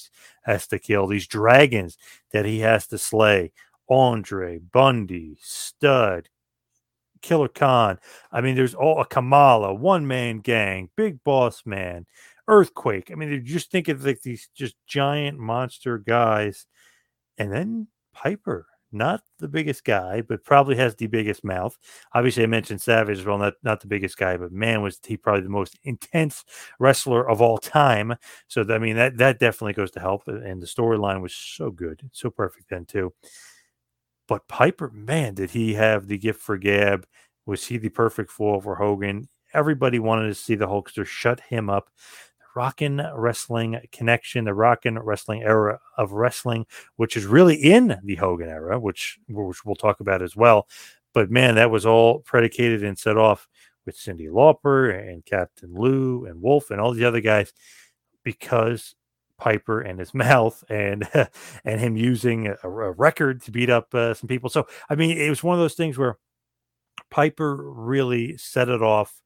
has 0.43 0.67
to 0.67 0.79
kill, 0.79 1.07
these 1.07 1.27
dragons 1.27 1.97
that 2.31 2.45
he 2.45 2.59
has 2.59 2.87
to 2.87 2.97
slay. 2.97 3.51
Andre, 3.87 4.57
Bundy, 4.57 5.37
Studd, 5.41 6.29
Killer 7.25 7.47
Khan. 7.47 7.97
I 8.31 8.41
mean, 8.41 8.55
there's 8.55 8.75
all 8.75 9.01
a 9.01 9.05
Kamala, 9.05 9.73
one 9.73 10.05
man 10.07 10.39
gang, 10.39 10.89
Big 10.95 11.23
Boss 11.23 11.63
Man, 11.65 12.05
Earthquake. 12.47 13.09
I 13.11 13.15
mean, 13.15 13.29
you 13.29 13.41
just 13.41 13.71
think 13.71 13.87
of 13.87 14.05
like 14.05 14.21
these 14.21 14.47
just 14.55 14.75
giant 14.85 15.39
monster 15.39 15.97
guys, 15.97 16.67
and 17.37 17.51
then 17.51 17.87
Piper, 18.13 18.67
not 18.91 19.21
the 19.39 19.47
biggest 19.47 19.83
guy, 19.85 20.21
but 20.21 20.43
probably 20.43 20.75
has 20.75 20.95
the 20.95 21.07
biggest 21.07 21.43
mouth. 21.43 21.77
Obviously, 22.13 22.43
I 22.43 22.47
mentioned 22.47 22.81
Savage 22.81 23.19
as 23.19 23.25
well, 23.25 23.39
not 23.39 23.55
not 23.63 23.81
the 23.81 23.87
biggest 23.87 24.17
guy, 24.17 24.37
but 24.37 24.51
man, 24.51 24.83
was 24.83 24.99
he 25.05 25.17
probably 25.17 25.41
the 25.41 25.49
most 25.49 25.79
intense 25.83 26.45
wrestler 26.79 27.27
of 27.29 27.41
all 27.41 27.57
time. 27.57 28.15
So 28.47 28.63
I 28.69 28.77
mean, 28.77 28.97
that 28.97 29.17
that 29.17 29.39
definitely 29.39 29.73
goes 29.73 29.91
to 29.91 29.99
help, 29.99 30.27
and 30.27 30.61
the 30.61 30.67
storyline 30.67 31.21
was 31.21 31.33
so 31.33 31.71
good, 31.71 32.07
so 32.13 32.29
perfect 32.29 32.69
then 32.69 32.85
too. 32.85 33.13
But 34.27 34.47
Piper, 34.47 34.89
man, 34.91 35.35
did 35.35 35.51
he 35.51 35.75
have 35.75 36.07
the 36.07 36.17
gift 36.17 36.41
for 36.41 36.57
gab? 36.57 37.05
Was 37.45 37.67
he 37.67 37.77
the 37.77 37.89
perfect 37.89 38.31
foil 38.31 38.59
for 38.59 38.75
Hogan? 38.75 39.27
Everybody 39.53 39.99
wanted 39.99 40.27
to 40.27 40.35
see 40.35 40.55
the 40.55 40.67
Hulkster 40.67 41.05
shut 41.05 41.39
him 41.41 41.69
up. 41.69 41.89
Rock 42.55 42.81
'n' 42.81 43.05
Wrestling 43.13 43.79
connection, 43.91 44.45
the 44.45 44.53
Rock 44.53 44.85
'n' 44.85 44.97
Wrestling 44.97 45.43
era 45.43 45.79
of 45.97 46.13
wrestling, 46.13 46.65
which 46.95 47.17
is 47.17 47.25
really 47.25 47.55
in 47.55 47.99
the 48.03 48.15
Hogan 48.15 48.49
era, 48.49 48.79
which, 48.79 49.19
which 49.27 49.65
we'll 49.65 49.75
talk 49.75 49.99
about 49.99 50.21
as 50.21 50.35
well. 50.35 50.67
But 51.13 51.29
man, 51.29 51.55
that 51.55 51.69
was 51.69 51.85
all 51.85 52.19
predicated 52.19 52.83
and 52.83 52.97
set 52.97 53.17
off 53.17 53.47
with 53.85 53.97
Cyndi 53.97 54.29
Lauper 54.29 54.89
and 54.89 55.25
Captain 55.25 55.73
Lou 55.73 56.25
and 56.25 56.41
Wolf 56.41 56.71
and 56.71 56.81
all 56.81 56.93
the 56.93 57.05
other 57.05 57.21
guys 57.21 57.53
because 58.23 58.95
Piper 59.37 59.81
and 59.81 59.99
his 59.99 60.13
mouth 60.13 60.63
and 60.69 61.07
and 61.63 61.79
him 61.79 61.97
using 61.97 62.47
a, 62.47 62.55
a 62.63 62.91
record 62.91 63.41
to 63.43 63.51
beat 63.51 63.69
up 63.69 63.93
uh, 63.93 64.13
some 64.13 64.27
people. 64.27 64.49
So 64.49 64.67
I 64.89 64.95
mean, 64.95 65.17
it 65.17 65.29
was 65.29 65.43
one 65.43 65.55
of 65.55 65.61
those 65.61 65.75
things 65.75 65.97
where 65.97 66.17
Piper 67.11 67.71
really 67.71 68.37
set 68.37 68.69
it 68.69 68.81
off 68.81 69.21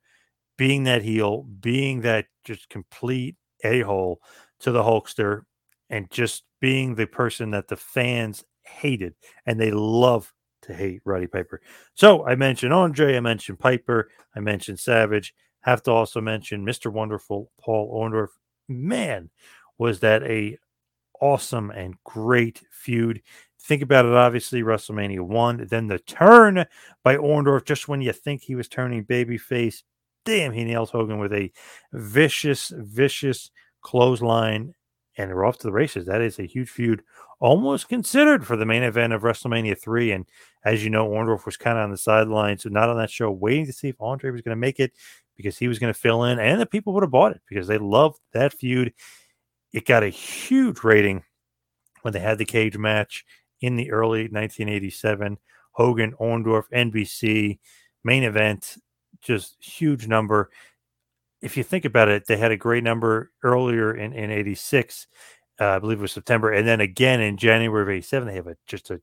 being 0.58 0.84
that 0.84 1.02
heel, 1.02 1.44
being 1.44 2.02
that 2.02 2.26
just 2.44 2.70
complete 2.70 3.36
a 3.64 3.82
hole 3.82 4.22
to 4.60 4.72
the 4.72 4.84
Hulkster, 4.84 5.44
and 5.90 6.10
just 6.12 6.44
being 6.60 6.96
the 6.96 7.08
person 7.08 7.52
that 7.52 7.68
the 7.68 7.78
fans 7.78 8.44
hated 8.64 9.16
and 9.46 9.60
they 9.60 9.72
love 9.72 10.34
to 10.62 10.74
hate 10.74 11.02
Roddy 11.06 11.28
Piper. 11.28 11.62
So 11.94 12.28
I 12.28 12.36
mentioned 12.36 12.74
Andre, 12.74 13.16
I 13.16 13.20
mentioned 13.22 13.60
Piper, 13.60 14.10
I 14.36 14.40
mentioned 14.40 14.80
Savage. 14.80 15.34
Have 15.62 15.84
to 15.84 15.92
also 15.92 16.22
mention 16.22 16.66
Mr. 16.66 16.92
Wonderful 16.92 17.52
Paul 17.60 17.94
Orndorff. 17.94 18.30
Man, 18.68 19.30
was 19.80 20.02
that 20.02 20.22
a 20.24 20.58
awesome 21.20 21.72
and 21.72 21.96
great 22.04 22.62
feud. 22.72 23.22
Think 23.62 23.82
about 23.82 24.06
it, 24.06 24.14
obviously, 24.14 24.62
WrestleMania 24.62 25.22
1, 25.22 25.68
then 25.70 25.88
the 25.88 26.00
turn 26.00 26.66
by 27.04 27.18
Orndorff 27.18 27.66
just 27.66 27.88
when 27.88 28.02
you 28.02 28.14
think 28.14 28.44
he 28.44 28.56
was 28.56 28.68
turning 28.68 29.04
babyface 29.04 29.82
damn, 30.26 30.52
he 30.52 30.64
nails 30.64 30.92
Hogan 30.92 31.18
with 31.18 31.34
a 31.34 31.52
vicious, 31.94 32.72
vicious 32.76 33.50
clothesline, 33.82 34.76
and 35.18 35.34
we're 35.34 35.46
off 35.46 35.58
to 35.58 35.68
the 35.68 35.74
races. 35.74 36.06
That 36.06 36.22
is 36.22 36.40
a 36.40 36.46
huge 36.46 36.70
feud, 36.70 37.02
almost 37.40 37.90
considered 37.90 38.46
for 38.46 38.56
the 38.56 38.66
main 38.66 38.84
event 38.84 39.14
of 39.14 39.24
WrestleMania 39.24 39.80
3. 39.80 40.12
And 40.12 40.26
as 40.64 40.84
you 40.84 40.90
know, 40.90 41.10
Orndorff 41.10 41.46
was 41.46 41.58
kind 41.58 41.78
of 41.78 41.84
on 41.84 41.92
the 41.92 41.98
sidelines, 41.98 42.64
so 42.64 42.70
not 42.70 42.90
on 42.90 42.98
that 42.98 43.10
show, 43.10 43.32
waiting 43.32 43.66
to 43.66 43.74
see 43.74 43.90
if 43.90 44.00
Andre 44.00 44.32
was 44.32 44.42
going 44.42 44.56
to 44.56 44.60
make 44.60 44.80
it 44.80 44.94
because 45.36 45.58
he 45.58 45.68
was 45.68 45.80
going 45.80 45.94
to 45.94 46.00
fill 46.00 46.26
in, 46.26 46.38
and 46.38 46.60
the 46.60 46.66
people 46.66 46.94
would 46.94 47.04
have 47.04 47.12
bought 47.12 47.32
it 47.32 47.42
because 47.48 47.68
they 47.68 47.78
loved 47.78 48.20
that 48.34 48.54
feud. 48.54 48.94
It 49.74 49.86
got 49.86 50.04
a 50.04 50.10
huge 50.10 50.84
rating 50.84 51.24
when 52.02 52.14
they 52.14 52.20
had 52.20 52.38
the 52.38 52.46
cage 52.46 52.78
match 52.78 53.26
in 53.62 53.76
the 53.76 53.92
early 53.92 54.24
1987. 54.24 55.38
Hogan, 55.72 56.14
Orndorff, 56.20 56.64
NBC 56.74 57.60
main 58.04 58.24
event 58.24 58.78
just 59.22 59.56
huge 59.60 60.08
number. 60.08 60.50
If 61.42 61.58
you 61.58 61.64
think 61.64 61.86
about 61.86 62.10
it, 62.10 62.26
they 62.28 62.38
had 62.38 62.52
a 62.52 62.58
great 62.58 62.84
number 62.84 63.32
earlier 63.44 63.96
in, 63.96 64.14
in 64.14 64.32
86, 64.32 65.08
uh, 65.60 65.66
I 65.66 65.80
believe 65.80 66.00
it 66.00 66.02
was 66.02 66.12
September. 66.12 66.52
And 66.52 66.68
then 66.68 66.82
again 66.82 67.22
in 67.22 67.38
January 67.38 67.84
of 67.84 67.90
87, 67.90 68.28
they 68.28 68.36
have 68.36 68.48
a, 68.48 68.58
just 68.68 68.90
a 68.92 69.02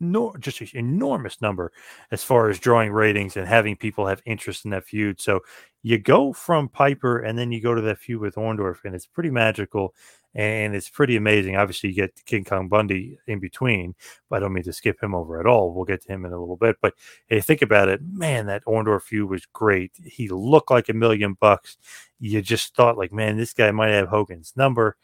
no, 0.00 0.34
just 0.38 0.60
an 0.60 0.68
enormous 0.74 1.40
number 1.40 1.72
as 2.10 2.22
far 2.22 2.48
as 2.48 2.58
drawing 2.58 2.92
ratings 2.92 3.36
and 3.36 3.46
having 3.46 3.76
people 3.76 4.06
have 4.06 4.22
interest 4.24 4.64
in 4.64 4.70
that 4.70 4.84
feud. 4.84 5.20
So 5.20 5.40
you 5.82 5.98
go 5.98 6.32
from 6.32 6.68
Piper 6.68 7.18
and 7.18 7.38
then 7.38 7.52
you 7.52 7.60
go 7.60 7.74
to 7.74 7.80
that 7.82 7.98
feud 7.98 8.20
with 8.20 8.36
Orndorff, 8.36 8.84
and 8.84 8.94
it's 8.94 9.06
pretty 9.06 9.30
magical 9.30 9.94
and 10.34 10.74
it's 10.74 10.88
pretty 10.90 11.16
amazing. 11.16 11.56
Obviously, 11.56 11.90
you 11.90 11.96
get 11.96 12.24
King 12.26 12.44
Kong 12.44 12.68
Bundy 12.68 13.18
in 13.26 13.40
between, 13.40 13.94
but 14.28 14.36
I 14.36 14.40
don't 14.40 14.52
mean 14.52 14.64
to 14.64 14.72
skip 14.72 15.02
him 15.02 15.14
over 15.14 15.40
at 15.40 15.46
all. 15.46 15.72
We'll 15.72 15.84
get 15.84 16.02
to 16.02 16.12
him 16.12 16.24
in 16.24 16.32
a 16.32 16.38
little 16.38 16.56
bit. 16.56 16.76
But 16.80 16.94
hey, 17.26 17.40
think 17.40 17.62
about 17.62 17.88
it, 17.88 18.00
man, 18.02 18.46
that 18.46 18.64
Orndorff 18.64 19.02
feud 19.02 19.28
was 19.28 19.46
great. 19.46 19.92
He 20.04 20.28
looked 20.28 20.70
like 20.70 20.88
a 20.88 20.94
million 20.94 21.34
bucks. 21.34 21.76
You 22.20 22.42
just 22.42 22.74
thought, 22.74 22.98
like, 22.98 23.12
man, 23.12 23.36
this 23.36 23.52
guy 23.52 23.70
might 23.70 23.90
have 23.90 24.08
Hogan's 24.08 24.52
number. 24.56 24.96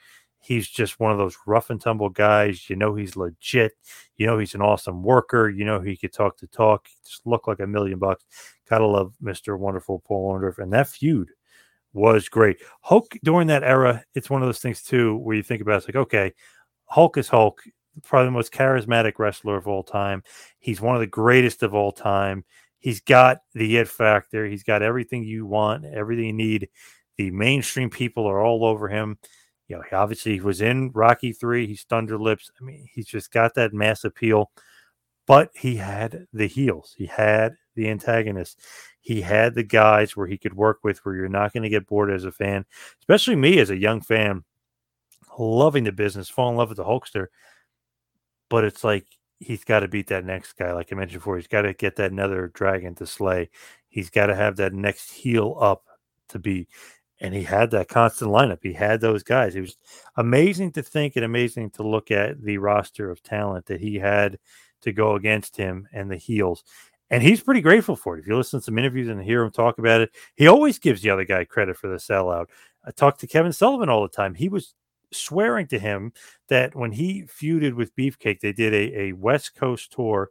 He's 0.45 0.69
just 0.69 1.01
one 1.01 1.11
of 1.11 1.17
those 1.17 1.39
rough 1.47 1.71
and 1.71 1.81
tumble 1.81 2.11
guys. 2.11 2.69
You 2.69 2.77
know 2.77 2.95
he's 2.95 3.17
legit. 3.17 3.73
You 4.17 4.27
know 4.27 4.39
he's 4.39 4.55
an 4.55 4.61
awesome 4.61 5.03
worker. 5.03 5.49
You 5.49 5.65
know 5.65 5.81
he 5.81 5.97
could 5.97 6.13
talk 6.13 6.37
to 6.39 6.47
talk. 6.47 6.87
Just 7.07 7.27
look 7.27 7.49
like 7.49 7.61
a 7.61 7.67
million 7.67 7.99
bucks. 7.99 8.25
Gotta 8.69 8.87
love 8.87 9.15
Mr. 9.23 9.59
Wonderful 9.59 10.01
Paul 10.01 10.35
Orndorff. 10.35 10.59
And 10.59 10.73
that 10.75 10.89
feud 10.89 11.31
was 11.95 12.29
great. 12.29 12.59
Hulk 12.83 13.17
during 13.23 13.47
that 13.47 13.63
era, 13.63 14.05
it's 14.15 14.29
one 14.29 14.43
of 14.43 14.49
those 14.49 14.59
things 14.59 14.83
too 14.83 15.17
where 15.17 15.35
you 15.35 15.43
think 15.43 15.63
about 15.63 15.79
it's 15.79 15.89
like, 15.89 15.97
okay, 15.97 16.33
Hulk 16.85 17.17
is 17.17 17.29
Hulk, 17.29 17.63
probably 18.03 18.27
the 18.27 18.33
most 18.33 18.53
charismatic 18.53 19.19
wrestler 19.19 19.57
of 19.57 19.67
all 19.67 19.83
time. 19.83 20.23
He's 20.59 20.81
one 20.81 20.95
of 20.95 21.01
the 21.01 21.07
greatest 21.07 21.63
of 21.63 21.75
all 21.75 21.93
time. 21.93 22.45
He's 22.81 23.01
got 23.01 23.39
the 23.55 23.79
it 23.79 23.89
factor. 23.89 24.45
He's 24.47 24.63
got 24.63 24.83
everything 24.83 25.25
you 25.25 25.47
want, 25.47 25.87
everything 25.87 26.27
you 26.27 26.33
need. 26.35 26.69
The 27.17 27.31
mainstream 27.31 27.89
people 27.89 28.27
are 28.27 28.45
all 28.45 28.67
over 28.67 28.89
him. 28.89 29.17
You 29.69 29.77
know, 29.77 29.83
he 29.89 29.97
obviously 29.97 30.41
was 30.41 30.61
in 30.61 30.91
Rocky 30.93 31.33
Three. 31.33 31.67
He's 31.67 31.85
Thunder 31.85 32.19
Lips. 32.19 32.51
I 32.61 32.65
mean, 32.65 32.87
he's 32.93 33.07
just 33.07 33.33
got 33.33 33.55
that 33.55 33.73
mass 33.75 34.05
appeal. 34.05 34.51
but 35.27 35.51
he 35.55 35.77
had 35.77 36.27
the 36.33 36.47
heels, 36.47 36.95
he 36.97 37.07
had 37.07 37.55
the 37.75 37.89
antagonists, 37.89 38.57
he 39.01 39.21
had 39.23 39.55
the 39.55 39.63
guys 39.63 40.17
where 40.17 40.27
he 40.27 40.39
could 40.39 40.55
work 40.55 40.79
with 40.83 40.99
where 41.05 41.15
you're 41.17 41.29
not 41.29 41.53
going 41.53 41.63
to 41.63 41.69
get 41.69 41.87
bored 41.87 42.11
as 42.11 42.25
a 42.25 42.33
fan, 42.33 42.65
especially 43.01 43.37
me 43.37 43.59
as 43.59 43.71
a 43.71 43.77
young 43.77 44.01
fan, 44.01 44.45
loving 45.39 45.85
the 45.85 45.93
business, 45.93 46.29
fall 46.29 46.51
in 46.51 46.57
love 46.57 46.69
with 46.69 46.79
the 46.79 46.85
Hulkster. 46.85 47.27
But 48.51 48.65
it's 48.65 48.85
like 48.85 49.07
he's 49.41 49.65
got 49.65 49.81
to 49.81 49.89
beat 49.89 50.09
that 50.09 50.25
next 50.25 50.55
guy, 50.55 50.73
like 50.73 50.93
I 50.93 50.97
mentioned 50.97 51.21
before. 51.21 51.37
He's 51.37 51.47
got 51.47 51.63
to 51.63 51.75
get 51.75 51.97
that 51.97 52.13
another 52.13 52.49
dragon 52.55 52.95
to 52.97 53.07
slay. 53.07 53.51
He's 53.89 54.11
got 54.11 54.27
to 54.27 54.35
have 54.35 54.57
that 54.57 54.73
next 54.73 55.11
heel 55.11 55.57
up 55.61 55.85
to 56.31 56.39
beat. 56.39 56.69
And 57.21 57.33
he 57.33 57.43
had 57.45 57.71
that 57.71 57.89
constant 57.89 58.31
lineup. 58.31 58.59
He 58.63 58.73
had 58.73 59.01
those 59.01 59.23
guys. 59.23 59.55
It 59.55 59.61
was 59.61 59.77
amazing 60.17 60.73
to 60.73 60.83
think 60.83 61.17
and 61.17 61.25
amazing 61.25 61.71
to 61.71 61.83
look 61.83 62.11
at 62.11 62.43
the 62.43 62.59
roster 62.59 63.11
of 63.11 63.23
talent 63.23 63.67
that 63.67 63.81
he 63.81 63.97
had 63.97 64.39
to 64.83 64.93
go 64.93 65.15
against 65.15 65.57
him 65.57 65.89
and 65.93 66.11
the 66.11 66.17
heels. 66.17 66.65
And 67.11 67.23
he's 67.23 67.41
pretty 67.41 67.61
grateful 67.61 67.97
for 67.97 68.17
it. 68.17 68.21
If 68.21 68.27
you 68.27 68.37
listen 68.37 68.61
to 68.61 68.65
some 68.65 68.79
interviews 68.79 69.09
and 69.09 69.23
hear 69.23 69.43
him 69.43 69.53
talk 69.53 69.79
about 69.79 70.01
it, 70.01 70.11
he 70.35 70.47
always 70.47 70.79
gives 70.79 71.03
the 71.03 71.11
other 71.11 71.25
guy 71.25 71.45
credit 71.45 71.77
for 71.77 71.89
the 71.89 71.97
sellout. 71.97 72.47
I 72.85 72.91
talked 72.91 73.21
to 73.21 73.27
Kevin 73.27 73.53
Sullivan 73.53 73.89
all 73.89 74.03
the 74.03 74.09
time. 74.09 74.35
He 74.35 74.49
was 74.49 74.75
swearing 75.13 75.67
to 75.69 75.79
him 75.79 76.13
that 76.49 76.75
when 76.75 76.93
he 76.93 77.23
feuded 77.23 77.75
with 77.75 77.95
Beefcake, 77.95 78.41
they 78.41 78.53
did 78.53 78.75
a, 78.75 79.01
a 79.01 79.13
West 79.13 79.55
Coast 79.55 79.93
tour 79.93 80.31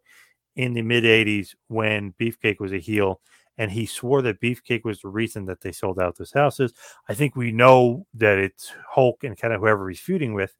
in 0.55 0.73
the 0.73 0.81
mid 0.81 1.03
80s 1.03 1.55
when 1.67 2.13
Beefcake 2.19 2.59
was 2.59 2.73
a 2.73 2.79
heel. 2.79 3.21
And 3.57 3.71
he 3.71 3.85
swore 3.85 4.21
that 4.23 4.41
Beefcake 4.41 4.83
was 4.83 5.01
the 5.01 5.09
reason 5.09 5.45
that 5.45 5.61
they 5.61 5.71
sold 5.71 5.99
out 5.99 6.17
those 6.17 6.33
houses. 6.33 6.73
I 7.07 7.13
think 7.13 7.35
we 7.35 7.51
know 7.51 8.07
that 8.15 8.37
it's 8.39 8.73
Hulk 8.89 9.23
and 9.23 9.37
kind 9.37 9.53
of 9.53 9.61
whoever 9.61 9.87
he's 9.89 9.99
feuding 9.99 10.33
with. 10.33 10.55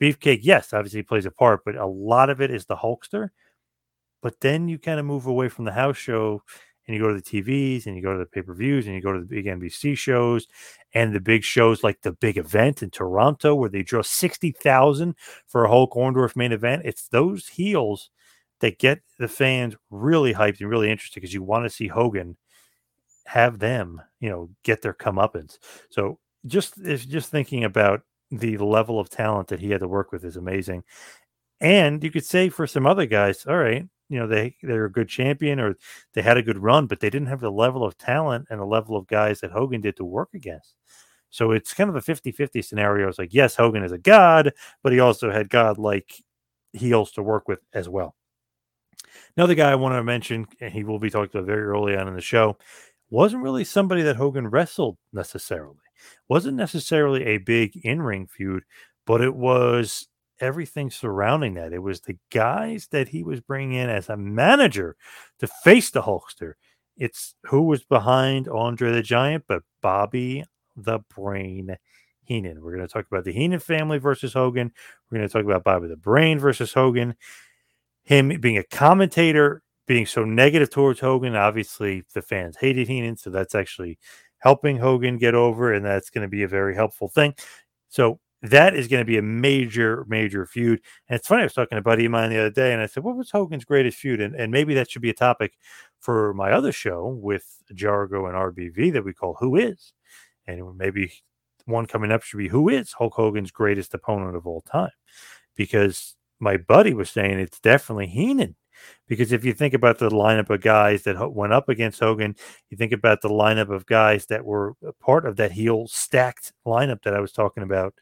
Beefcake, 0.00 0.40
yes, 0.42 0.72
obviously 0.72 1.02
plays 1.02 1.26
a 1.26 1.30
part, 1.30 1.64
but 1.64 1.76
a 1.76 1.86
lot 1.86 2.30
of 2.30 2.40
it 2.40 2.50
is 2.50 2.66
the 2.66 2.76
Hulkster. 2.76 3.30
But 4.22 4.40
then 4.40 4.68
you 4.68 4.78
kind 4.78 5.00
of 5.00 5.06
move 5.06 5.26
away 5.26 5.48
from 5.48 5.64
the 5.64 5.72
house 5.72 5.96
show 5.96 6.42
and 6.86 6.96
you 6.96 7.02
go 7.02 7.08
to 7.08 7.20
the 7.20 7.42
TVs 7.42 7.86
and 7.86 7.96
you 7.96 8.02
go 8.02 8.12
to 8.12 8.18
the 8.18 8.26
pay 8.26 8.42
per 8.42 8.54
views 8.54 8.86
and 8.86 8.94
you 8.94 9.00
go 9.00 9.12
to 9.12 9.20
the 9.20 9.26
big 9.26 9.46
NBC 9.46 9.96
shows 9.96 10.46
and 10.94 11.14
the 11.14 11.20
big 11.20 11.44
shows 11.44 11.84
like 11.84 12.02
the 12.02 12.12
big 12.12 12.36
event 12.36 12.82
in 12.82 12.90
Toronto 12.90 13.54
where 13.54 13.70
they 13.70 13.82
draw 13.82 14.02
60,000 14.02 15.14
for 15.46 15.64
a 15.64 15.68
Hulk 15.68 15.94
Orndorff 15.94 16.36
main 16.36 16.52
event. 16.52 16.82
It's 16.84 17.08
those 17.08 17.48
heels 17.48 18.10
that 18.60 18.78
get 18.78 19.00
the 19.18 19.28
fans 19.28 19.74
really 19.90 20.34
hyped 20.34 20.60
and 20.60 20.70
really 20.70 20.90
interested 20.90 21.20
because 21.20 21.34
you 21.34 21.42
want 21.42 21.64
to 21.64 21.70
see 21.70 21.88
Hogan 21.88 22.36
have 23.26 23.58
them, 23.58 24.00
you 24.20 24.28
know, 24.28 24.50
get 24.64 24.82
their 24.82 24.94
comeuppance. 24.94 25.58
So 25.90 26.18
just 26.46 26.74
if 26.78 27.08
just 27.08 27.30
thinking 27.30 27.64
about 27.64 28.02
the 28.30 28.56
level 28.58 29.00
of 29.00 29.10
talent 29.10 29.48
that 29.48 29.60
he 29.60 29.70
had 29.70 29.80
to 29.80 29.88
work 29.88 30.12
with 30.12 30.24
is 30.24 30.36
amazing. 30.36 30.84
And 31.60 32.02
you 32.02 32.10
could 32.10 32.24
say 32.24 32.48
for 32.48 32.66
some 32.66 32.86
other 32.86 33.06
guys, 33.06 33.44
all 33.46 33.58
right, 33.58 33.86
you 34.08 34.18
know 34.18 34.26
they 34.26 34.56
they're 34.62 34.86
a 34.86 34.92
good 34.92 35.08
champion 35.08 35.60
or 35.60 35.76
they 36.14 36.22
had 36.22 36.36
a 36.36 36.42
good 36.42 36.58
run, 36.58 36.86
but 36.86 37.00
they 37.00 37.10
didn't 37.10 37.28
have 37.28 37.40
the 37.40 37.52
level 37.52 37.84
of 37.84 37.98
talent 37.98 38.46
and 38.50 38.60
the 38.60 38.64
level 38.64 38.96
of 38.96 39.06
guys 39.06 39.40
that 39.40 39.52
Hogan 39.52 39.80
did 39.80 39.96
to 39.96 40.04
work 40.04 40.30
against. 40.34 40.74
So 41.30 41.52
it's 41.52 41.72
kind 41.74 41.88
of 41.88 41.94
a 41.96 42.00
50-50 42.00 42.64
scenario. 42.64 43.08
It's 43.08 43.18
like, 43.18 43.32
yes, 43.32 43.54
Hogan 43.54 43.84
is 43.84 43.92
a 43.92 43.98
god, 43.98 44.52
but 44.82 44.92
he 44.92 44.98
also 44.98 45.30
had 45.30 45.48
god 45.48 45.78
like 45.78 46.12
heels 46.72 47.12
to 47.12 47.22
work 47.22 47.46
with 47.46 47.60
as 47.72 47.88
well. 47.88 48.16
Another 49.36 49.54
guy 49.54 49.70
I 49.70 49.76
want 49.76 49.94
to 49.94 50.02
mention, 50.02 50.46
and 50.60 50.72
he 50.72 50.84
will 50.84 50.98
be 50.98 51.10
talked 51.10 51.34
about 51.34 51.46
very 51.46 51.62
early 51.62 51.96
on 51.96 52.08
in 52.08 52.14
the 52.14 52.20
show, 52.20 52.56
wasn't 53.10 53.42
really 53.42 53.64
somebody 53.64 54.02
that 54.02 54.16
Hogan 54.16 54.48
wrestled 54.48 54.96
necessarily. 55.12 55.76
Wasn't 56.28 56.56
necessarily 56.56 57.24
a 57.24 57.38
big 57.38 57.76
in-ring 57.84 58.26
feud, 58.26 58.62
but 59.06 59.20
it 59.20 59.34
was 59.34 60.08
everything 60.40 60.90
surrounding 60.90 61.54
that. 61.54 61.72
It 61.72 61.82
was 61.82 62.00
the 62.00 62.16
guys 62.30 62.88
that 62.92 63.08
he 63.08 63.22
was 63.22 63.40
bringing 63.40 63.78
in 63.78 63.90
as 63.90 64.08
a 64.08 64.16
manager 64.16 64.96
to 65.40 65.46
face 65.46 65.90
the 65.90 66.02
Hulkster. 66.02 66.54
It's 66.96 67.34
who 67.44 67.62
was 67.62 67.82
behind 67.82 68.48
Andre 68.48 68.92
the 68.92 69.02
Giant, 69.02 69.44
but 69.48 69.62
Bobby 69.82 70.44
the 70.76 71.00
Brain 71.14 71.76
Heenan. 72.24 72.62
We're 72.62 72.76
going 72.76 72.86
to 72.86 72.92
talk 72.92 73.06
about 73.10 73.24
the 73.24 73.32
Heenan 73.32 73.60
family 73.60 73.98
versus 73.98 74.32
Hogan. 74.32 74.72
We're 75.10 75.18
going 75.18 75.28
to 75.28 75.32
talk 75.32 75.44
about 75.44 75.64
Bobby 75.64 75.88
the 75.88 75.96
Brain 75.96 76.38
versus 76.38 76.72
Hogan. 76.72 77.16
Him 78.10 78.40
being 78.40 78.58
a 78.58 78.64
commentator, 78.64 79.62
being 79.86 80.04
so 80.04 80.24
negative 80.24 80.68
towards 80.68 80.98
Hogan. 80.98 81.36
Obviously, 81.36 82.02
the 82.12 82.20
fans 82.20 82.56
hated 82.56 82.88
Heenan, 82.88 83.16
so 83.16 83.30
that's 83.30 83.54
actually 83.54 84.00
helping 84.38 84.78
Hogan 84.78 85.16
get 85.16 85.36
over, 85.36 85.72
and 85.72 85.86
that's 85.86 86.10
going 86.10 86.22
to 86.22 86.28
be 86.28 86.42
a 86.42 86.48
very 86.48 86.74
helpful 86.74 87.06
thing. 87.06 87.34
So 87.88 88.18
that 88.42 88.74
is 88.74 88.88
going 88.88 89.00
to 89.00 89.04
be 89.04 89.16
a 89.16 89.22
major, 89.22 90.04
major 90.08 90.44
feud. 90.44 90.80
And 91.08 91.16
it's 91.16 91.28
funny, 91.28 91.42
I 91.42 91.44
was 91.44 91.52
talking 91.52 91.76
to 91.76 91.80
a 91.80 91.82
buddy 91.82 92.06
of 92.06 92.10
mine 92.10 92.30
the 92.30 92.40
other 92.40 92.50
day, 92.50 92.72
and 92.72 92.82
I 92.82 92.86
said, 92.86 93.04
What 93.04 93.14
was 93.14 93.30
Hogan's 93.30 93.64
greatest 93.64 93.98
feud? 93.98 94.20
And, 94.20 94.34
and 94.34 94.50
maybe 94.50 94.74
that 94.74 94.90
should 94.90 95.02
be 95.02 95.10
a 95.10 95.14
topic 95.14 95.52
for 96.00 96.34
my 96.34 96.50
other 96.50 96.72
show 96.72 97.16
with 97.22 97.62
Jargo 97.72 98.26
and 98.26 98.34
RBV 98.34 98.92
that 98.92 99.04
we 99.04 99.14
call 99.14 99.36
Who 99.38 99.54
Is? 99.54 99.92
And 100.48 100.76
maybe 100.76 101.12
one 101.66 101.86
coming 101.86 102.10
up 102.10 102.24
should 102.24 102.38
be 102.38 102.48
Who 102.48 102.68
is 102.68 102.90
Hulk 102.90 103.14
Hogan's 103.14 103.52
greatest 103.52 103.94
opponent 103.94 104.34
of 104.34 104.48
all 104.48 104.62
time? 104.62 104.90
Because 105.54 106.16
my 106.40 106.56
buddy 106.56 106.94
was 106.94 107.10
saying 107.10 107.38
it's 107.38 107.60
definitely 107.60 108.06
Heenan. 108.06 108.56
Because 109.06 109.32
if 109.32 109.44
you 109.44 109.52
think 109.52 109.74
about 109.74 109.98
the 109.98 110.08
lineup 110.08 110.48
of 110.48 110.62
guys 110.62 111.02
that 111.02 111.32
went 111.34 111.52
up 111.52 111.68
against 111.68 112.00
Hogan, 112.00 112.34
you 112.70 112.76
think 112.76 112.92
about 112.92 113.20
the 113.20 113.28
lineup 113.28 113.68
of 113.70 113.84
guys 113.86 114.26
that 114.26 114.44
were 114.44 114.74
part 115.00 115.26
of 115.26 115.36
that 115.36 115.52
heel 115.52 115.86
stacked 115.86 116.52
lineup 116.66 117.02
that 117.02 117.14
I 117.14 117.20
was 117.20 117.32
talking 117.32 117.62
about 117.62 117.94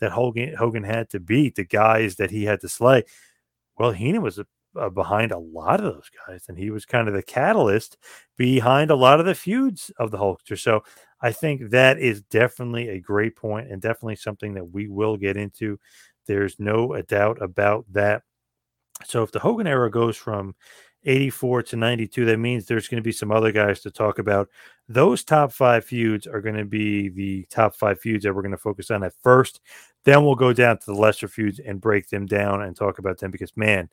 that 0.00 0.12
Hogan 0.12 0.54
Hogan 0.54 0.84
had 0.84 1.10
to 1.10 1.20
beat, 1.20 1.54
the 1.56 1.64
guys 1.64 2.16
that 2.16 2.30
he 2.30 2.44
had 2.44 2.60
to 2.60 2.68
slay. 2.68 3.04
Well, 3.78 3.92
Heenan 3.92 4.22
was 4.22 4.38
a, 4.38 4.46
a 4.76 4.90
behind 4.90 5.32
a 5.32 5.38
lot 5.38 5.80
of 5.80 5.94
those 5.94 6.10
guys, 6.26 6.44
and 6.48 6.58
he 6.58 6.70
was 6.70 6.84
kind 6.84 7.08
of 7.08 7.14
the 7.14 7.22
catalyst 7.22 7.96
behind 8.36 8.90
a 8.90 8.96
lot 8.96 9.20
of 9.20 9.26
the 9.26 9.34
feuds 9.34 9.90
of 9.98 10.10
the 10.10 10.18
Hulkster. 10.18 10.58
So 10.58 10.84
I 11.20 11.32
think 11.32 11.70
that 11.70 11.98
is 11.98 12.22
definitely 12.22 12.88
a 12.88 13.00
great 13.00 13.36
point 13.36 13.70
and 13.70 13.80
definitely 13.80 14.16
something 14.16 14.54
that 14.54 14.70
we 14.70 14.88
will 14.88 15.16
get 15.16 15.36
into. 15.36 15.78
There's 16.30 16.60
no 16.60 16.96
doubt 17.08 17.42
about 17.42 17.86
that. 17.90 18.22
So 19.04 19.24
if 19.24 19.32
the 19.32 19.40
Hogan 19.40 19.66
era 19.66 19.90
goes 19.90 20.16
from 20.16 20.54
84 21.02 21.64
to 21.64 21.76
92, 21.76 22.24
that 22.26 22.38
means 22.38 22.66
there's 22.66 22.86
going 22.86 23.02
to 23.02 23.06
be 23.06 23.10
some 23.10 23.32
other 23.32 23.50
guys 23.50 23.80
to 23.80 23.90
talk 23.90 24.20
about. 24.20 24.48
Those 24.88 25.24
top 25.24 25.50
five 25.50 25.84
feuds 25.84 26.28
are 26.28 26.40
going 26.40 26.54
to 26.54 26.64
be 26.64 27.08
the 27.08 27.46
top 27.50 27.74
five 27.74 27.98
feuds 27.98 28.22
that 28.22 28.32
we're 28.32 28.42
going 28.42 28.52
to 28.52 28.58
focus 28.58 28.92
on 28.92 29.02
at 29.02 29.14
first. 29.24 29.60
Then 30.04 30.24
we'll 30.24 30.36
go 30.36 30.52
down 30.52 30.78
to 30.78 30.86
the 30.86 30.94
lesser 30.94 31.26
feuds 31.26 31.58
and 31.58 31.80
break 31.80 32.10
them 32.10 32.26
down 32.26 32.62
and 32.62 32.76
talk 32.76 33.00
about 33.00 33.18
them 33.18 33.32
because, 33.32 33.56
man, 33.56 33.88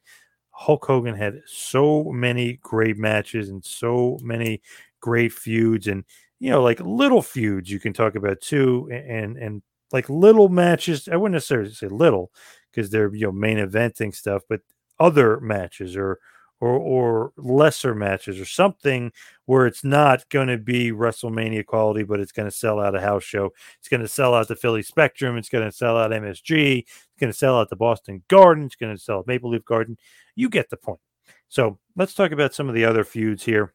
Hulk 0.51 0.85
Hogan 0.85 1.15
had 1.15 1.41
so 1.47 2.03
many 2.03 2.59
great 2.61 2.99
matches 2.99 3.49
and 3.49 3.65
so 3.65 4.19
many 4.21 4.61
great 4.99 5.33
feuds 5.33 5.87
and 5.87 6.03
you 6.39 6.49
know 6.49 6.61
like 6.61 6.79
little 6.79 7.21
feuds 7.21 7.69
you 7.69 7.79
can 7.79 7.93
talk 7.93 8.15
about 8.15 8.41
too 8.41 8.89
and 8.91 9.37
and 9.37 9.61
like 9.91 10.09
little 10.09 10.49
matches 10.49 11.07
i 11.11 11.15
wouldn't 11.15 11.33
necessarily 11.33 11.71
say 11.71 11.87
little 11.87 12.31
because 12.71 12.89
they're 12.89 13.13
you 13.13 13.25
know 13.25 13.31
main 13.31 13.57
eventing 13.57 14.13
stuff 14.13 14.43
but 14.49 14.61
other 14.99 15.39
matches 15.39 15.95
or 15.95 16.19
or 16.59 16.71
or 16.71 17.33
lesser 17.37 17.93
matches 17.93 18.39
or 18.39 18.45
something 18.45 19.11
where 19.45 19.67
it's 19.67 19.83
not 19.83 20.27
going 20.29 20.47
to 20.47 20.57
be 20.57 20.91
WrestleMania 20.91 21.65
quality, 21.65 22.03
but 22.03 22.19
it's 22.19 22.31
going 22.31 22.49
to 22.49 22.55
sell 22.55 22.79
out 22.79 22.95
a 22.95 23.01
house 23.01 23.23
show. 23.23 23.51
It's 23.79 23.87
going 23.87 24.01
to 24.01 24.07
sell 24.07 24.33
out 24.33 24.47
the 24.47 24.55
Philly 24.55 24.81
Spectrum. 24.81 25.37
It's 25.37 25.49
going 25.49 25.65
to 25.65 25.71
sell 25.71 25.97
out 25.97 26.11
MSG. 26.11 26.79
It's 26.79 27.19
going 27.19 27.31
to 27.31 27.37
sell 27.37 27.59
out 27.59 27.69
the 27.69 27.75
Boston 27.75 28.23
Garden. 28.27 28.65
It's 28.65 28.75
going 28.75 28.95
to 28.95 29.01
sell 29.01 29.23
Maple 29.27 29.51
Leaf 29.51 29.65
Garden. 29.65 29.97
You 30.35 30.49
get 30.49 30.69
the 30.69 30.77
point. 30.77 30.99
So 31.47 31.77
let's 31.95 32.13
talk 32.13 32.31
about 32.31 32.53
some 32.53 32.67
of 32.69 32.75
the 32.75 32.85
other 32.85 33.03
feuds 33.03 33.43
here. 33.43 33.73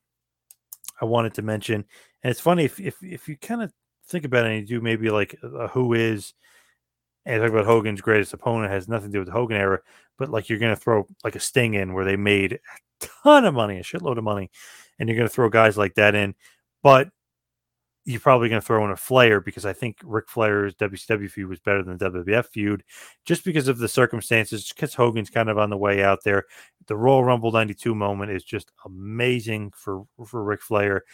I 1.01 1.05
wanted 1.05 1.35
to 1.35 1.43
mention, 1.43 1.85
and 2.23 2.31
it's 2.31 2.41
funny 2.41 2.65
if 2.65 2.79
if 2.79 3.03
if 3.03 3.29
you 3.29 3.37
kind 3.37 3.63
of 3.63 3.73
think 4.13 4.25
about 4.25 4.47
it 4.47 4.53
and 4.53 4.61
you 4.61 4.79
do 4.79 4.81
maybe 4.81 5.11
like 5.11 5.37
a 5.43 5.69
who 5.69 5.95
is 5.95 6.35
and 7.25 7.41
talk 7.41 7.51
about 7.51 7.65
Hogan's 7.65 8.01
greatest 8.01 8.33
opponent 8.33 8.73
has 8.73 8.89
nothing 8.89 9.09
to 9.09 9.13
do 9.13 9.19
with 9.21 9.29
the 9.29 9.33
Hogan 9.33 9.57
era, 9.57 9.81
but 10.19 10.29
like 10.29 10.49
you're 10.49 10.59
to 10.59 10.77
throw 10.77 11.07
like 11.25 11.37
a 11.37 11.41
Sting 11.41 11.75
in 11.75 11.95
where 11.95 12.05
they 12.05 12.17
made 12.17 12.55
a 12.55 13.07
ton 13.23 13.45
of 13.45 13.55
money, 13.55 13.79
a 13.79 13.83
shitload 13.83 14.19
of 14.19 14.25
money, 14.25 14.51
and 14.99 15.09
you're 15.09 15.17
to 15.29 15.35
throw 15.35 15.49
guys 15.49 15.77
like 15.77 15.95
that 15.95 16.15
in, 16.15 16.35
but 16.83 17.09
you're 18.05 18.21
probably 18.21 18.49
going 18.49 18.61
to 18.61 18.67
throw 18.67 18.85
in 18.85 18.91
a 18.91 18.97
Flair 18.97 19.41
because 19.41 19.65
I 19.65 19.73
think 19.73 19.99
Ric 20.03 20.29
Flair's 20.29 20.75
WCW 20.75 21.31
feud 21.31 21.49
was 21.49 21.61
better 21.61 21.85
than 21.85 21.99
the 21.99 22.11
WWF 22.11 22.47
feud, 22.47 22.83
just 23.25 23.45
because 23.45 23.69
of 23.69 23.79
the 23.79 23.89
circumstances. 23.89 24.73
Because 24.75 24.95
Hogan's 24.95 25.31
kind 25.31 25.49
of 25.49 25.59
on 25.59 25.71
the 25.71 25.77
way 25.77 26.03
out 26.03 26.25
there. 26.25 26.45
The 26.89 26.97
Royal 26.97 27.25
Rumble 27.25 27.53
'92 27.53 27.95
moment 27.95 28.33
is 28.33 28.43
just 28.43 28.73
amazing 28.85 29.73
for 29.77 30.05
for 30.27 30.43
Ric 30.43 30.63
Flair. 30.63 31.05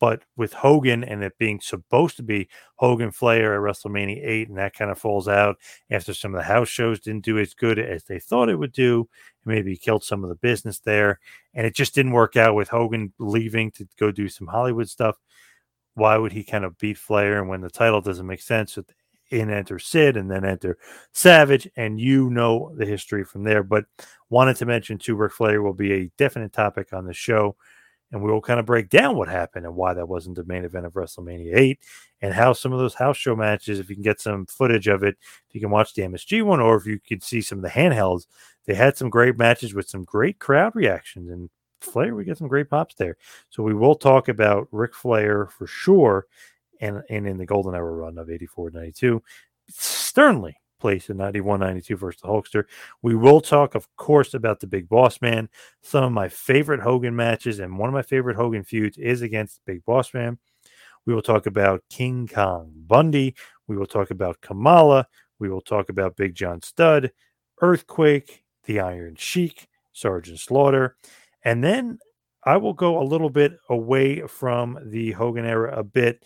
But 0.00 0.22
with 0.36 0.52
Hogan 0.52 1.02
and 1.02 1.24
it 1.24 1.38
being 1.38 1.60
supposed 1.60 2.16
to 2.16 2.22
be 2.22 2.48
Hogan 2.76 3.10
Flair 3.10 3.54
at 3.54 3.60
WrestleMania 3.60 4.20
8, 4.24 4.48
and 4.48 4.58
that 4.58 4.74
kind 4.74 4.90
of 4.90 4.98
falls 4.98 5.26
out 5.26 5.56
after 5.90 6.14
some 6.14 6.34
of 6.34 6.38
the 6.38 6.44
house 6.44 6.68
shows 6.68 7.00
didn't 7.00 7.24
do 7.24 7.38
as 7.38 7.54
good 7.54 7.78
as 7.78 8.04
they 8.04 8.20
thought 8.20 8.48
it 8.48 8.56
would 8.56 8.72
do. 8.72 9.08
And 9.44 9.54
maybe 9.54 9.76
killed 9.76 10.04
some 10.04 10.22
of 10.22 10.28
the 10.28 10.36
business 10.36 10.78
there. 10.78 11.18
And 11.54 11.66
it 11.66 11.74
just 11.74 11.94
didn't 11.94 12.12
work 12.12 12.36
out 12.36 12.54
with 12.54 12.68
Hogan 12.68 13.12
leaving 13.18 13.70
to 13.72 13.88
go 13.98 14.10
do 14.12 14.28
some 14.28 14.46
Hollywood 14.46 14.88
stuff. 14.88 15.16
Why 15.94 16.16
would 16.16 16.32
he 16.32 16.44
kind 16.44 16.64
of 16.64 16.78
beat 16.78 16.98
Flair? 16.98 17.40
And 17.40 17.48
when 17.48 17.60
the 17.60 17.70
title 17.70 18.00
doesn't 18.00 18.26
make 18.26 18.42
sense, 18.42 18.76
with 18.76 18.92
in 19.30 19.50
enter 19.50 19.78
Sid 19.78 20.16
and 20.16 20.30
then 20.30 20.44
enter 20.44 20.78
Savage, 21.12 21.68
and 21.76 22.00
you 22.00 22.30
know 22.30 22.72
the 22.76 22.86
history 22.86 23.24
from 23.24 23.44
there. 23.44 23.62
But 23.62 23.84
wanted 24.30 24.56
to 24.56 24.66
mention 24.66 24.98
too, 24.98 25.16
Ric 25.16 25.32
Flair 25.32 25.62
will 25.62 25.74
be 25.74 25.92
a 25.92 26.10
definite 26.16 26.52
topic 26.52 26.92
on 26.92 27.04
the 27.04 27.14
show, 27.14 27.56
and 28.12 28.22
we 28.22 28.30
will 28.30 28.40
kind 28.40 28.58
of 28.58 28.66
break 28.66 28.88
down 28.88 29.16
what 29.16 29.28
happened 29.28 29.66
and 29.66 29.74
why 29.76 29.94
that 29.94 30.08
wasn't 30.08 30.36
the 30.36 30.44
main 30.44 30.64
event 30.64 30.86
of 30.86 30.94
WrestleMania 30.94 31.56
8, 31.56 31.78
and 32.22 32.34
how 32.34 32.52
some 32.52 32.72
of 32.72 32.78
those 32.78 32.94
house 32.94 33.16
show 33.16 33.36
matches, 33.36 33.78
if 33.78 33.88
you 33.88 33.96
can 33.96 34.02
get 34.02 34.20
some 34.20 34.46
footage 34.46 34.88
of 34.88 35.02
it, 35.02 35.16
if 35.48 35.54
you 35.54 35.60
can 35.60 35.70
watch 35.70 35.94
the 35.94 36.02
MSG 36.02 36.42
one, 36.42 36.60
or 36.60 36.76
if 36.76 36.86
you 36.86 36.98
could 36.98 37.22
see 37.22 37.40
some 37.40 37.58
of 37.58 37.62
the 37.62 37.70
handhelds, 37.70 38.26
they 38.66 38.74
had 38.74 38.96
some 38.96 39.10
great 39.10 39.38
matches 39.38 39.74
with 39.74 39.88
some 39.88 40.04
great 40.04 40.38
crowd 40.38 40.74
reactions 40.74 41.30
and 41.30 41.50
Flair, 41.80 42.14
we 42.14 42.24
get 42.24 42.38
some 42.38 42.48
great 42.48 42.68
pops 42.68 42.94
there. 42.94 43.16
So 43.50 43.62
we 43.62 43.74
will 43.74 43.94
talk 43.94 44.28
about 44.28 44.68
Ric 44.72 44.94
Flair 44.94 45.46
for 45.46 45.66
sure 45.66 46.26
and, 46.80 47.02
and 47.08 47.26
in 47.26 47.38
the 47.38 47.46
golden 47.46 47.74
Hour 47.74 47.92
run 47.92 48.18
of 48.18 48.30
84 48.30 48.70
92. 48.70 49.22
Sternly 49.68 50.56
placed 50.78 51.10
in 51.10 51.16
91 51.16 51.60
92 51.60 51.96
versus 51.96 52.20
the 52.20 52.28
Hulkster. 52.28 52.64
We 53.02 53.14
will 53.14 53.40
talk, 53.40 53.74
of 53.74 53.88
course, 53.96 54.34
about 54.34 54.60
the 54.60 54.66
Big 54.66 54.88
Boss 54.88 55.20
Man. 55.20 55.48
Some 55.82 56.04
of 56.04 56.12
my 56.12 56.28
favorite 56.28 56.80
Hogan 56.80 57.16
matches 57.16 57.58
and 57.58 57.78
one 57.78 57.88
of 57.88 57.94
my 57.94 58.02
favorite 58.02 58.36
Hogan 58.36 58.64
feuds 58.64 58.98
is 58.98 59.22
against 59.22 59.60
Big 59.66 59.84
Boss 59.84 60.14
Man. 60.14 60.38
We 61.06 61.14
will 61.14 61.22
talk 61.22 61.46
about 61.46 61.82
King 61.88 62.28
Kong 62.28 62.72
Bundy. 62.74 63.34
We 63.66 63.76
will 63.76 63.86
talk 63.86 64.10
about 64.10 64.40
Kamala. 64.40 65.06
We 65.38 65.48
will 65.48 65.60
talk 65.60 65.88
about 65.88 66.16
Big 66.16 66.34
John 66.34 66.62
Studd, 66.62 67.12
Earthquake, 67.62 68.44
the 68.64 68.80
Iron 68.80 69.16
Sheik, 69.16 69.68
Sergeant 69.92 70.40
Slaughter. 70.40 70.96
And 71.42 71.62
then 71.62 71.98
I 72.44 72.56
will 72.56 72.74
go 72.74 73.00
a 73.00 73.04
little 73.04 73.30
bit 73.30 73.58
away 73.68 74.20
from 74.26 74.78
the 74.84 75.12
Hogan 75.12 75.44
era 75.44 75.78
a 75.78 75.82
bit 75.82 76.24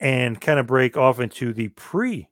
and 0.00 0.40
kind 0.40 0.58
of 0.58 0.66
break 0.66 0.96
off 0.96 1.20
into 1.20 1.52
the 1.52 1.68
pre 1.68 2.28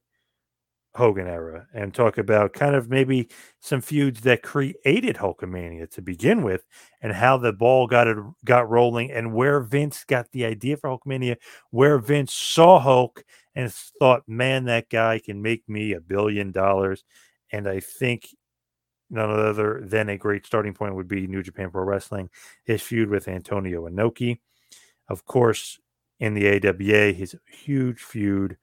Hogan 0.95 1.27
era 1.27 1.67
and 1.75 1.93
talk 1.93 2.19
about 2.19 2.53
kind 2.53 2.75
of 2.75 2.89
maybe 2.89 3.29
some 3.61 3.81
feuds 3.81 4.21
that 4.21 4.43
created 4.43 5.17
Hulkamania 5.17 5.91
to 5.91 6.03
begin 6.03 6.43
with 6.43 6.65
and 7.03 7.13
how 7.13 7.37
the 7.37 7.53
ball 7.53 7.87
got 7.87 8.07
it 8.07 8.17
got 8.45 8.71
rolling 8.71 9.11
and 9.11 9.35
where 9.35 9.61
Vince 9.61 10.05
got 10.05 10.31
the 10.31 10.45
idea 10.45 10.77
for 10.77 10.91
Hulkamania, 10.91 11.37
where 11.71 11.99
Vince 11.99 12.33
saw 12.33 12.79
Hulk 12.79 13.25
and 13.57 13.73
thought, 13.73 14.23
man, 14.29 14.67
that 14.67 14.89
guy 14.89 15.19
can 15.19 15.43
make 15.43 15.69
me 15.69 15.93
a 15.93 16.01
billion 16.01 16.53
dollars. 16.53 17.05
And 17.51 17.69
I 17.69 17.81
think 17.81 18.29
none 19.11 19.31
other 19.31 19.81
than 19.85 20.09
a 20.09 20.19
great 20.19 20.47
starting 20.47 20.75
point 20.75 20.95
would 20.95 21.09
be 21.09 21.27
New 21.27 21.43
Japan 21.43 21.71
Pro 21.71 21.83
Wrestling, 21.85 22.31
his 22.65 22.83
feud 22.83 23.11
with 23.11 23.29
Antonio 23.29 23.89
Inoki. 23.89 24.39
Of 25.09 25.25
course, 25.25 25.79
in 26.21 26.35
the 26.35 26.49
AWA, 26.49 27.13
his 27.13 27.37
huge 27.47 28.01
feud 28.01 28.57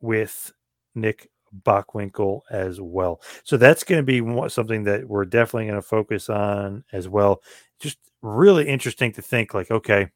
with 0.00 0.52
Nick 0.94 1.30
Bockwinkel 1.64 2.40
as 2.50 2.80
well. 2.80 3.20
So 3.44 3.56
that's 3.56 3.84
going 3.84 4.04
to 4.04 4.22
be 4.22 4.48
something 4.48 4.84
that 4.84 5.08
we're 5.08 5.24
definitely 5.24 5.66
going 5.66 5.76
to 5.76 5.82
focus 5.82 6.28
on 6.28 6.84
as 6.92 7.08
well. 7.08 7.42
Just 7.80 7.98
really 8.22 8.68
interesting 8.68 9.12
to 9.12 9.22
think 9.22 9.54
like, 9.54 9.70
okay, 9.70 10.08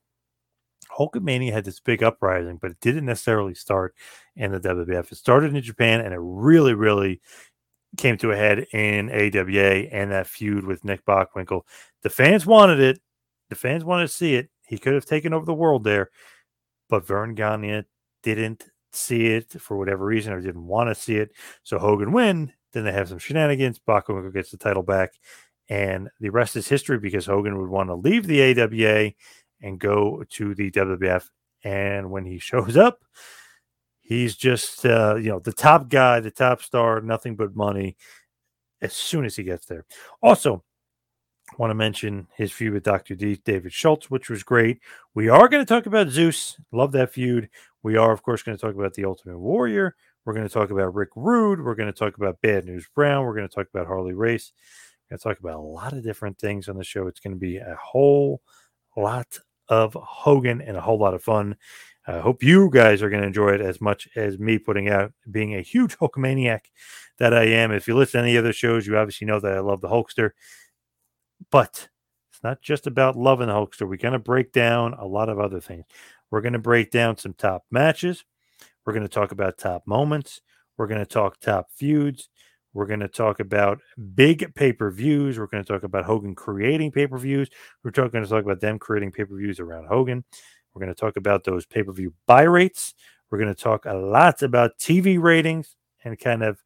Hulkamania 0.98 1.52
had 1.52 1.64
this 1.64 1.80
big 1.80 2.02
uprising, 2.02 2.58
but 2.60 2.72
it 2.72 2.80
didn't 2.80 3.06
necessarily 3.06 3.54
start 3.54 3.94
in 4.36 4.52
the 4.52 4.60
WWF. 4.60 5.12
It 5.12 5.18
started 5.18 5.54
in 5.54 5.62
Japan 5.62 6.00
and 6.00 6.12
it 6.12 6.20
really, 6.20 6.74
really 6.74 7.20
came 7.96 8.16
to 8.18 8.32
a 8.32 8.36
head 8.36 8.66
in 8.72 9.10
AWA 9.10 9.88
and 9.90 10.10
that 10.10 10.26
feud 10.26 10.64
with 10.64 10.84
Nick 10.84 11.04
Bockwinkel. 11.04 11.62
The 12.02 12.10
fans 12.10 12.46
wanted 12.46 12.80
it. 12.80 13.00
The 13.48 13.56
fans 13.56 13.84
wanted 13.84 14.08
to 14.08 14.12
see 14.12 14.34
it. 14.34 14.48
He 14.66 14.78
could 14.78 14.94
have 14.94 15.06
taken 15.06 15.32
over 15.32 15.44
the 15.44 15.54
world 15.54 15.82
there, 15.84 16.10
but 16.88 17.06
Verne 17.06 17.34
Gagne 17.34 17.82
didn't 18.22 18.66
see 18.92 19.26
it 19.26 19.50
for 19.60 19.76
whatever 19.76 20.04
reason 20.04 20.32
or 20.32 20.40
didn't 20.40 20.66
want 20.66 20.88
to 20.88 20.94
see 20.94 21.16
it. 21.16 21.32
So 21.62 21.78
Hogan 21.78 22.12
win. 22.12 22.52
Then 22.72 22.84
they 22.84 22.92
have 22.92 23.08
some 23.08 23.18
shenanigans. 23.18 23.80
Bockwinkel 23.80 24.32
gets 24.32 24.50
the 24.50 24.56
title 24.56 24.82
back. 24.82 25.14
And 25.68 26.08
the 26.20 26.30
rest 26.30 26.56
is 26.56 26.68
history 26.68 26.98
because 26.98 27.26
Hogan 27.26 27.58
would 27.58 27.70
want 27.70 27.88
to 27.88 27.94
leave 27.94 28.26
the 28.26 28.60
AWA 28.60 29.12
and 29.60 29.78
go 29.78 30.24
to 30.30 30.54
the 30.54 30.70
WWF. 30.70 31.28
And 31.64 32.10
when 32.10 32.24
he 32.24 32.38
shows 32.40 32.76
up, 32.76 33.00
He's 34.10 34.34
just, 34.34 34.84
uh, 34.84 35.14
you 35.14 35.28
know, 35.28 35.38
the 35.38 35.52
top 35.52 35.88
guy, 35.88 36.18
the 36.18 36.32
top 36.32 36.62
star, 36.62 37.00
nothing 37.00 37.36
but 37.36 37.54
money 37.54 37.96
as 38.82 38.92
soon 38.92 39.24
as 39.24 39.36
he 39.36 39.44
gets 39.44 39.66
there. 39.66 39.86
Also, 40.20 40.64
want 41.58 41.70
to 41.70 41.76
mention 41.76 42.26
his 42.36 42.50
feud 42.50 42.72
with 42.72 42.82
Dr. 42.82 43.14
D, 43.14 43.40
David 43.44 43.72
Schultz, 43.72 44.10
which 44.10 44.28
was 44.28 44.42
great. 44.42 44.80
We 45.14 45.28
are 45.28 45.48
going 45.48 45.64
to 45.64 45.68
talk 45.68 45.86
about 45.86 46.08
Zeus. 46.08 46.60
Love 46.72 46.90
that 46.90 47.12
feud. 47.12 47.50
We 47.82 47.96
are, 47.96 48.12
of 48.12 48.22
course, 48.22 48.42
going 48.42 48.56
to 48.56 48.60
talk 48.60 48.74
about 48.74 48.94
the 48.94 49.04
Ultimate 49.04 49.38
Warrior. 49.38 49.96
We're 50.24 50.34
going 50.34 50.46
to 50.46 50.52
talk 50.52 50.70
about 50.70 50.94
Rick 50.94 51.10
Rude. 51.16 51.64
We're 51.64 51.74
going 51.74 51.92
to 51.92 51.98
talk 51.98 52.16
about 52.16 52.40
Bad 52.42 52.66
News 52.66 52.86
Brown. 52.94 53.24
We're 53.24 53.34
going 53.34 53.48
to 53.48 53.54
talk 53.54 53.68
about 53.72 53.86
Harley 53.86 54.12
Race. 54.12 54.52
We're 55.08 55.14
going 55.14 55.18
to 55.18 55.22
talk 55.24 55.40
about 55.40 55.58
a 55.58 55.62
lot 55.62 55.92
of 55.94 56.04
different 56.04 56.38
things 56.38 56.68
on 56.68 56.76
the 56.76 56.84
show. 56.84 57.06
It's 57.06 57.20
going 57.20 57.34
to 57.34 57.40
be 57.40 57.56
a 57.56 57.76
whole 57.82 58.42
lot 58.96 59.38
of 59.68 59.94
Hogan 59.94 60.60
and 60.60 60.76
a 60.76 60.80
whole 60.80 60.98
lot 60.98 61.14
of 61.14 61.22
fun. 61.22 61.56
I 62.06 62.18
hope 62.18 62.42
you 62.42 62.70
guys 62.70 63.02
are 63.02 63.08
going 63.10 63.22
to 63.22 63.26
enjoy 63.26 63.50
it 63.50 63.60
as 63.60 63.80
much 63.80 64.08
as 64.16 64.38
me 64.38 64.58
putting 64.58 64.88
out 64.88 65.12
being 65.30 65.54
a 65.54 65.62
huge 65.62 65.96
Hulkamaniac 66.00 66.60
that 67.18 67.32
I 67.32 67.44
am. 67.44 67.72
If 67.72 67.88
you 67.88 67.96
listen 67.96 68.20
to 68.20 68.28
any 68.28 68.36
other 68.36 68.52
shows, 68.52 68.86
you 68.86 68.98
obviously 68.98 69.26
know 69.26 69.40
that 69.40 69.52
I 69.52 69.60
love 69.60 69.80
the 69.80 69.88
Hulkster. 69.88 70.30
But 71.50 71.88
it's 72.32 72.42
not 72.42 72.60
just 72.60 72.86
about 72.86 73.16
loving 73.16 73.46
the 73.46 73.54
Hulkster. 73.54 73.88
We're 73.88 73.96
going 73.96 74.12
to 74.12 74.18
break 74.18 74.52
down 74.52 74.94
a 74.94 75.06
lot 75.06 75.28
of 75.28 75.38
other 75.38 75.60
things. 75.60 75.84
We're 76.30 76.40
going 76.40 76.52
to 76.52 76.58
break 76.58 76.90
down 76.90 77.16
some 77.16 77.34
top 77.34 77.64
matches. 77.70 78.24
We're 78.84 78.92
going 78.92 79.02
to 79.04 79.08
talk 79.08 79.32
about 79.32 79.58
top 79.58 79.86
moments. 79.86 80.40
We're 80.76 80.86
going 80.86 81.00
to 81.00 81.06
talk 81.06 81.38
top 81.40 81.68
feuds. 81.74 82.28
We're 82.72 82.86
going 82.86 83.00
to 83.00 83.08
talk 83.08 83.40
about 83.40 83.80
big 84.14 84.54
pay 84.54 84.72
per 84.72 84.90
views. 84.90 85.38
We're 85.38 85.46
going 85.46 85.64
to 85.64 85.72
talk 85.72 85.82
about 85.82 86.04
Hogan 86.04 86.34
creating 86.34 86.92
pay 86.92 87.06
per 87.06 87.18
views. 87.18 87.50
We're 87.82 87.90
going 87.90 88.24
to 88.24 88.30
talk 88.30 88.44
about 88.44 88.60
them 88.60 88.78
creating 88.78 89.12
pay 89.12 89.24
per 89.24 89.36
views 89.36 89.58
around 89.58 89.88
Hogan. 89.88 90.24
We're 90.72 90.80
going 90.80 90.94
to 90.94 91.00
talk 91.00 91.16
about 91.16 91.44
those 91.44 91.66
pay 91.66 91.82
per 91.82 91.92
view 91.92 92.14
buy 92.26 92.42
rates. 92.42 92.94
We're 93.30 93.38
going 93.38 93.54
to 93.54 93.60
talk 93.60 93.86
a 93.86 93.94
lot 93.94 94.42
about 94.42 94.78
TV 94.78 95.20
ratings 95.20 95.76
and 96.04 96.18
kind 96.18 96.42
of 96.42 96.62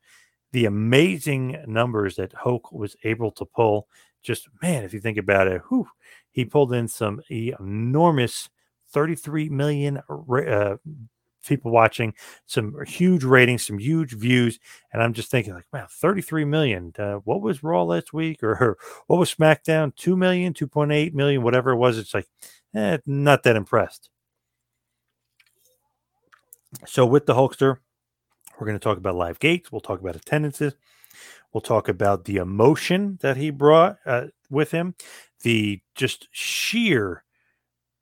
the 0.52 0.66
amazing 0.66 1.62
numbers 1.66 2.16
that 2.16 2.32
Hulk 2.32 2.70
was 2.70 2.96
able 3.04 3.30
to 3.32 3.44
pull. 3.44 3.88
Just 4.22 4.48
man, 4.62 4.84
if 4.84 4.94
you 4.94 5.00
think 5.00 5.18
about 5.18 5.48
it, 5.48 5.62
whew, 5.68 5.88
he 6.30 6.44
pulled 6.44 6.72
in 6.72 6.86
some 6.86 7.20
enormous 7.30 8.48
33 8.94 9.50
million 9.50 10.00
uh, 10.08 10.76
people 11.44 11.70
watching, 11.70 12.14
some 12.46 12.74
huge 12.86 13.24
ratings, 13.24 13.66
some 13.66 13.78
huge 13.78 14.14
views. 14.14 14.58
And 14.92 15.02
I'm 15.02 15.12
just 15.12 15.30
thinking, 15.30 15.54
like, 15.54 15.66
wow, 15.72 15.86
33 15.90 16.44
million. 16.44 16.92
Uh, 16.98 17.16
what 17.24 17.42
was 17.42 17.62
Raw 17.62 17.82
last 17.82 18.12
week? 18.12 18.38
Or, 18.42 18.56
or 18.60 18.78
what 19.06 19.18
was 19.18 19.34
SmackDown? 19.34 19.94
2 19.96 20.16
million, 20.16 20.54
2.8 20.54 21.12
million, 21.14 21.42
whatever 21.42 21.70
it 21.70 21.76
was. 21.76 21.98
It's 21.98 22.14
like, 22.14 22.26
eh, 22.74 22.98
not 23.06 23.42
that 23.42 23.56
impressed. 23.56 24.10
So 26.86 27.06
with 27.06 27.26
the 27.26 27.34
Hulkster, 27.34 27.78
we're 28.58 28.66
going 28.66 28.78
to 28.78 28.82
talk 28.82 28.98
about 28.98 29.14
live 29.14 29.38
gates. 29.38 29.70
We'll 29.70 29.80
talk 29.80 30.00
about 30.00 30.16
attendances. 30.16 30.74
We'll 31.52 31.60
talk 31.60 31.88
about 31.88 32.24
the 32.24 32.36
emotion 32.36 33.18
that 33.22 33.36
he 33.36 33.50
brought 33.50 33.96
uh, 34.04 34.26
with 34.50 34.72
him, 34.72 34.94
the 35.42 35.80
just 35.94 36.28
sheer 36.32 37.24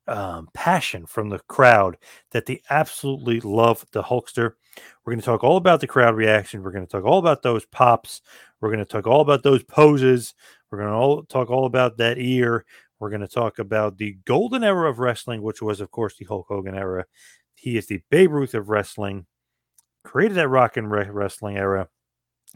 um, 0.07 0.49
passion 0.53 1.05
from 1.05 1.29
the 1.29 1.39
crowd 1.39 1.97
that 2.31 2.45
they 2.45 2.61
absolutely 2.69 3.39
love 3.39 3.85
the 3.91 4.03
Hulkster. 4.03 4.53
We're 5.05 5.13
going 5.13 5.21
to 5.21 5.25
talk 5.25 5.43
all 5.43 5.57
about 5.57 5.79
the 5.79 5.87
crowd 5.87 6.15
reaction. 6.15 6.63
We're 6.63 6.71
going 6.71 6.85
to 6.85 6.91
talk 6.91 7.05
all 7.05 7.19
about 7.19 7.43
those 7.43 7.65
pops. 7.65 8.21
We're 8.59 8.69
going 8.69 8.79
to 8.79 8.85
talk 8.85 9.07
all 9.07 9.21
about 9.21 9.43
those 9.43 9.63
poses. 9.63 10.33
We're 10.71 10.79
going 10.79 10.89
to 10.89 10.95
all 10.95 11.23
talk 11.23 11.49
all 11.49 11.65
about 11.65 11.97
that 11.97 12.17
ear. 12.17 12.65
We're 12.99 13.09
going 13.09 13.21
to 13.21 13.27
talk 13.27 13.59
about 13.59 13.97
the 13.97 14.17
golden 14.25 14.63
era 14.63 14.89
of 14.89 14.99
wrestling, 14.99 15.41
which 15.41 15.61
was, 15.61 15.81
of 15.81 15.91
course, 15.91 16.15
the 16.15 16.25
Hulk 16.25 16.47
Hogan 16.47 16.75
era. 16.75 17.05
He 17.55 17.77
is 17.77 17.87
the 17.87 18.01
Babe 18.09 18.31
Ruth 18.31 18.53
of 18.53 18.69
wrestling, 18.69 19.25
created 20.03 20.35
that 20.35 20.47
Rock 20.47 20.77
'n' 20.77 20.87
Wrestling 20.87 21.57
era. 21.57 21.89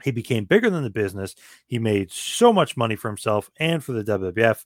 He 0.03 0.11
became 0.11 0.45
bigger 0.45 0.69
than 0.69 0.83
the 0.83 0.89
business. 0.89 1.35
He 1.65 1.79
made 1.79 2.11
so 2.11 2.53
much 2.53 2.77
money 2.77 2.95
for 2.95 3.09
himself 3.09 3.49
and 3.59 3.83
for 3.83 3.93
the 3.93 4.03
WWF. 4.03 4.63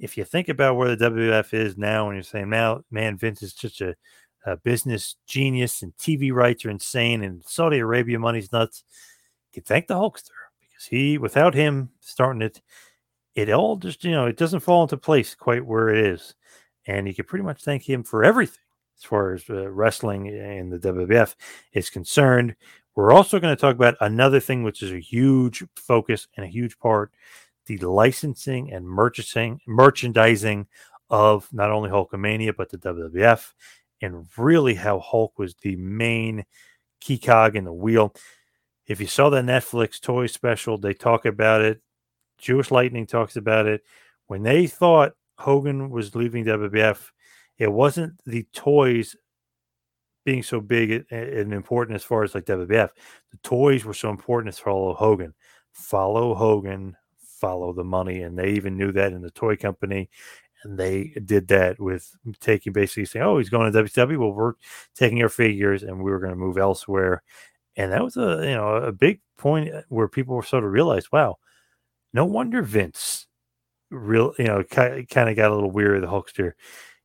If 0.00 0.16
you 0.16 0.24
think 0.24 0.48
about 0.48 0.76
where 0.76 0.96
the 0.96 1.10
WWF 1.10 1.52
is 1.52 1.76
now, 1.76 2.08
and 2.08 2.16
you're 2.16 2.22
saying, 2.22 2.48
now, 2.48 2.82
man, 2.90 3.18
Vince 3.18 3.42
is 3.42 3.54
such 3.54 3.82
a, 3.82 3.94
a 4.46 4.56
business 4.56 5.16
genius, 5.26 5.82
and 5.82 5.94
TV 5.98 6.32
rights 6.32 6.64
are 6.64 6.70
insane, 6.70 7.22
and 7.22 7.44
Saudi 7.44 7.78
Arabia 7.78 8.18
money's 8.18 8.50
nuts, 8.50 8.82
you 9.52 9.60
can 9.60 9.66
thank 9.66 9.86
the 9.86 9.94
Hulkster 9.94 10.30
because 10.58 10.86
he, 10.86 11.18
without 11.18 11.54
him 11.54 11.90
starting 12.00 12.40
it, 12.40 12.62
it 13.34 13.50
all 13.50 13.76
just 13.76 14.02
you 14.02 14.10
know 14.10 14.26
it 14.26 14.36
doesn't 14.36 14.60
fall 14.60 14.82
into 14.82 14.96
place 14.96 15.34
quite 15.34 15.64
where 15.64 15.90
it 15.90 16.04
is, 16.04 16.34
and 16.86 17.06
you 17.06 17.14
can 17.14 17.26
pretty 17.26 17.44
much 17.44 17.62
thank 17.62 17.88
him 17.88 18.02
for 18.02 18.24
everything 18.24 18.58
as 18.98 19.04
far 19.04 19.34
as 19.34 19.44
uh, 19.50 19.68
wrestling 19.70 20.26
in 20.26 20.70
the 20.70 20.78
WWF 20.78 21.34
is 21.74 21.90
concerned. 21.90 22.56
We're 22.96 23.12
also 23.12 23.38
going 23.38 23.54
to 23.54 23.60
talk 23.60 23.76
about 23.76 23.96
another 24.00 24.40
thing 24.40 24.62
which 24.62 24.82
is 24.82 24.92
a 24.92 24.98
huge 24.98 25.62
focus 25.76 26.26
and 26.36 26.44
a 26.44 26.48
huge 26.48 26.78
part 26.78 27.12
the 27.76 27.90
licensing 27.90 28.72
and 28.72 28.86
merchandising 28.86 29.60
merchandising 29.66 30.66
of 31.08 31.48
not 31.52 31.70
only 31.70 31.90
Hulkamania 31.90 32.56
but 32.56 32.70
the 32.70 32.78
WWF 32.78 33.52
and 34.00 34.26
really 34.36 34.74
how 34.74 34.98
Hulk 34.98 35.38
was 35.38 35.54
the 35.56 35.76
main 35.76 36.44
key 37.00 37.18
cog 37.18 37.56
in 37.56 37.64
the 37.64 37.72
wheel. 37.72 38.14
If 38.86 39.00
you 39.00 39.06
saw 39.06 39.30
the 39.30 39.40
Netflix 39.40 40.00
toy 40.00 40.26
special, 40.26 40.78
they 40.78 40.94
talk 40.94 41.24
about 41.24 41.62
it. 41.62 41.80
Jewish 42.38 42.70
Lightning 42.70 43.06
talks 43.06 43.36
about 43.36 43.66
it. 43.66 43.82
When 44.26 44.42
they 44.42 44.66
thought 44.66 45.12
Hogan 45.36 45.90
was 45.90 46.14
leaving 46.14 46.44
WWF, 46.44 47.10
it 47.58 47.70
wasn't 47.70 48.14
the 48.24 48.46
toys 48.52 49.16
being 50.24 50.42
so 50.42 50.60
big 50.60 51.04
and 51.10 51.52
important 51.52 51.96
as 51.96 52.04
far 52.04 52.22
as 52.22 52.34
like 52.34 52.46
WWF. 52.46 52.90
The 53.30 53.38
toys 53.42 53.84
were 53.84 53.94
so 53.94 54.10
important 54.10 54.54
as 54.54 54.58
follow 54.58 54.94
Hogan. 54.94 55.34
Follow 55.72 56.34
Hogan, 56.34 56.96
follow 57.40 57.72
the 57.72 57.84
money. 57.84 58.22
And 58.22 58.38
they 58.38 58.50
even 58.52 58.76
knew 58.76 58.92
that 58.92 59.12
in 59.12 59.22
the 59.22 59.30
toy 59.30 59.56
company. 59.56 60.10
And 60.62 60.78
they 60.78 61.14
did 61.24 61.48
that 61.48 61.80
with 61.80 62.10
taking 62.40 62.72
basically 62.72 63.06
saying, 63.06 63.24
Oh, 63.24 63.38
he's 63.38 63.48
going 63.48 63.72
to 63.72 63.82
WCW. 63.82 64.18
Well, 64.18 64.32
we're 64.32 64.54
taking 64.94 65.22
our 65.22 65.28
figures 65.28 65.82
and 65.82 66.02
we 66.02 66.10
were 66.10 66.20
going 66.20 66.32
to 66.32 66.36
move 66.36 66.58
elsewhere. 66.58 67.22
And 67.76 67.92
that 67.92 68.04
was 68.04 68.16
a 68.16 68.40
you 68.44 68.54
know 68.54 68.74
a 68.76 68.92
big 68.92 69.20
point 69.38 69.72
uh, 69.74 69.82
where 69.88 70.08
people 70.08 70.42
sort 70.42 70.64
of 70.64 70.72
realized, 70.72 71.08
wow, 71.12 71.38
no 72.12 72.24
wonder 72.24 72.62
Vince 72.62 73.26
real 73.90 74.34
you 74.38 74.44
know 74.44 74.62
kind 74.62 75.28
of 75.28 75.36
got 75.36 75.50
a 75.50 75.54
little 75.54 75.70
weary 75.70 75.96
of 75.96 76.02
the 76.02 76.08
Hulkster 76.08 76.52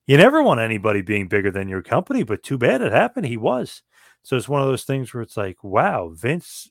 you 0.07 0.17
never 0.17 0.43
want 0.43 0.59
anybody 0.59 1.01
being 1.01 1.27
bigger 1.27 1.51
than 1.51 1.67
your 1.67 1.81
company, 1.81 2.23
but 2.23 2.43
too 2.43 2.57
bad 2.57 2.81
it 2.81 2.91
happened. 2.91 3.25
He 3.25 3.37
was. 3.37 3.81
So 4.23 4.35
it's 4.35 4.49
one 4.49 4.61
of 4.61 4.67
those 4.67 4.83
things 4.83 5.13
where 5.13 5.23
it's 5.23 5.37
like, 5.37 5.63
wow, 5.63 6.11
Vince, 6.13 6.69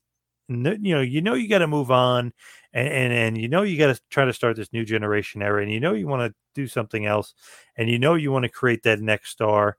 you 0.49 0.57
know, 0.57 1.01
you 1.01 1.21
know, 1.21 1.35
you 1.35 1.49
got 1.49 1.59
to 1.59 1.67
move 1.67 1.91
on, 1.91 2.33
and, 2.73 2.89
and 2.89 3.13
and 3.13 3.39
you 3.39 3.49
know, 3.49 3.63
you 3.63 3.79
got 3.79 3.95
to 3.95 4.01
try 4.11 4.25
to 4.25 4.33
start 4.33 4.57
this 4.57 4.73
new 4.73 4.85
generation 4.85 5.43
era, 5.43 5.63
and 5.63 5.73
you 5.73 5.81
know, 5.81 5.95
you 5.95 6.07
want 6.07 6.31
to 6.31 6.35
do 6.55 6.67
something 6.67 7.07
else, 7.07 7.35
and 7.77 7.89
you 7.89 7.99
know, 7.99 8.15
you 8.15 8.31
want 8.31 8.45
to 8.45 8.49
create 8.49 8.83
that 8.83 9.01
next 9.01 9.31
star. 9.31 9.77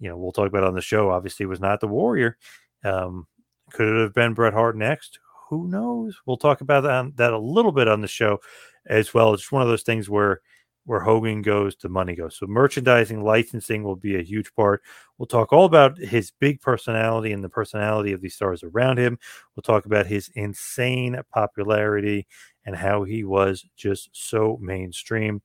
You 0.00 0.08
know, 0.08 0.16
we'll 0.16 0.32
talk 0.32 0.48
about 0.48 0.64
on 0.64 0.74
the 0.74 0.80
show. 0.80 1.10
Obviously, 1.10 1.46
was 1.46 1.60
not 1.60 1.80
the 1.80 1.88
Warrior. 1.88 2.36
Um, 2.84 3.26
could 3.72 3.88
it 3.88 4.00
have 4.00 4.14
been 4.14 4.34
Bret 4.34 4.52
Hart 4.52 4.76
next? 4.76 5.18
Who 5.48 5.68
knows? 5.68 6.18
We'll 6.26 6.36
talk 6.36 6.60
about 6.60 6.82
that, 6.82 7.16
that 7.16 7.32
a 7.32 7.38
little 7.38 7.72
bit 7.72 7.88
on 7.88 8.00
the 8.00 8.08
show 8.08 8.40
as 8.86 9.14
well. 9.14 9.34
It's 9.34 9.52
one 9.52 9.62
of 9.62 9.68
those 9.68 9.82
things 9.82 10.10
where 10.10 10.40
where 10.84 11.00
Hogan 11.00 11.42
goes, 11.42 11.76
the 11.76 11.88
money 11.88 12.14
goes. 12.14 12.36
So 12.36 12.46
merchandising, 12.46 13.22
licensing 13.22 13.84
will 13.84 13.96
be 13.96 14.16
a 14.16 14.22
huge 14.22 14.52
part. 14.54 14.82
We'll 15.16 15.26
talk 15.26 15.52
all 15.52 15.64
about 15.64 15.98
his 15.98 16.32
big 16.40 16.60
personality 16.60 17.32
and 17.32 17.42
the 17.42 17.48
personality 17.48 18.12
of 18.12 18.20
these 18.20 18.34
stars 18.34 18.64
around 18.64 18.98
him. 18.98 19.18
We'll 19.54 19.62
talk 19.62 19.86
about 19.86 20.06
his 20.06 20.30
insane 20.34 21.20
popularity 21.32 22.26
and 22.64 22.74
how 22.74 23.04
he 23.04 23.24
was 23.24 23.64
just 23.76 24.10
so 24.12 24.58
mainstream. 24.60 25.42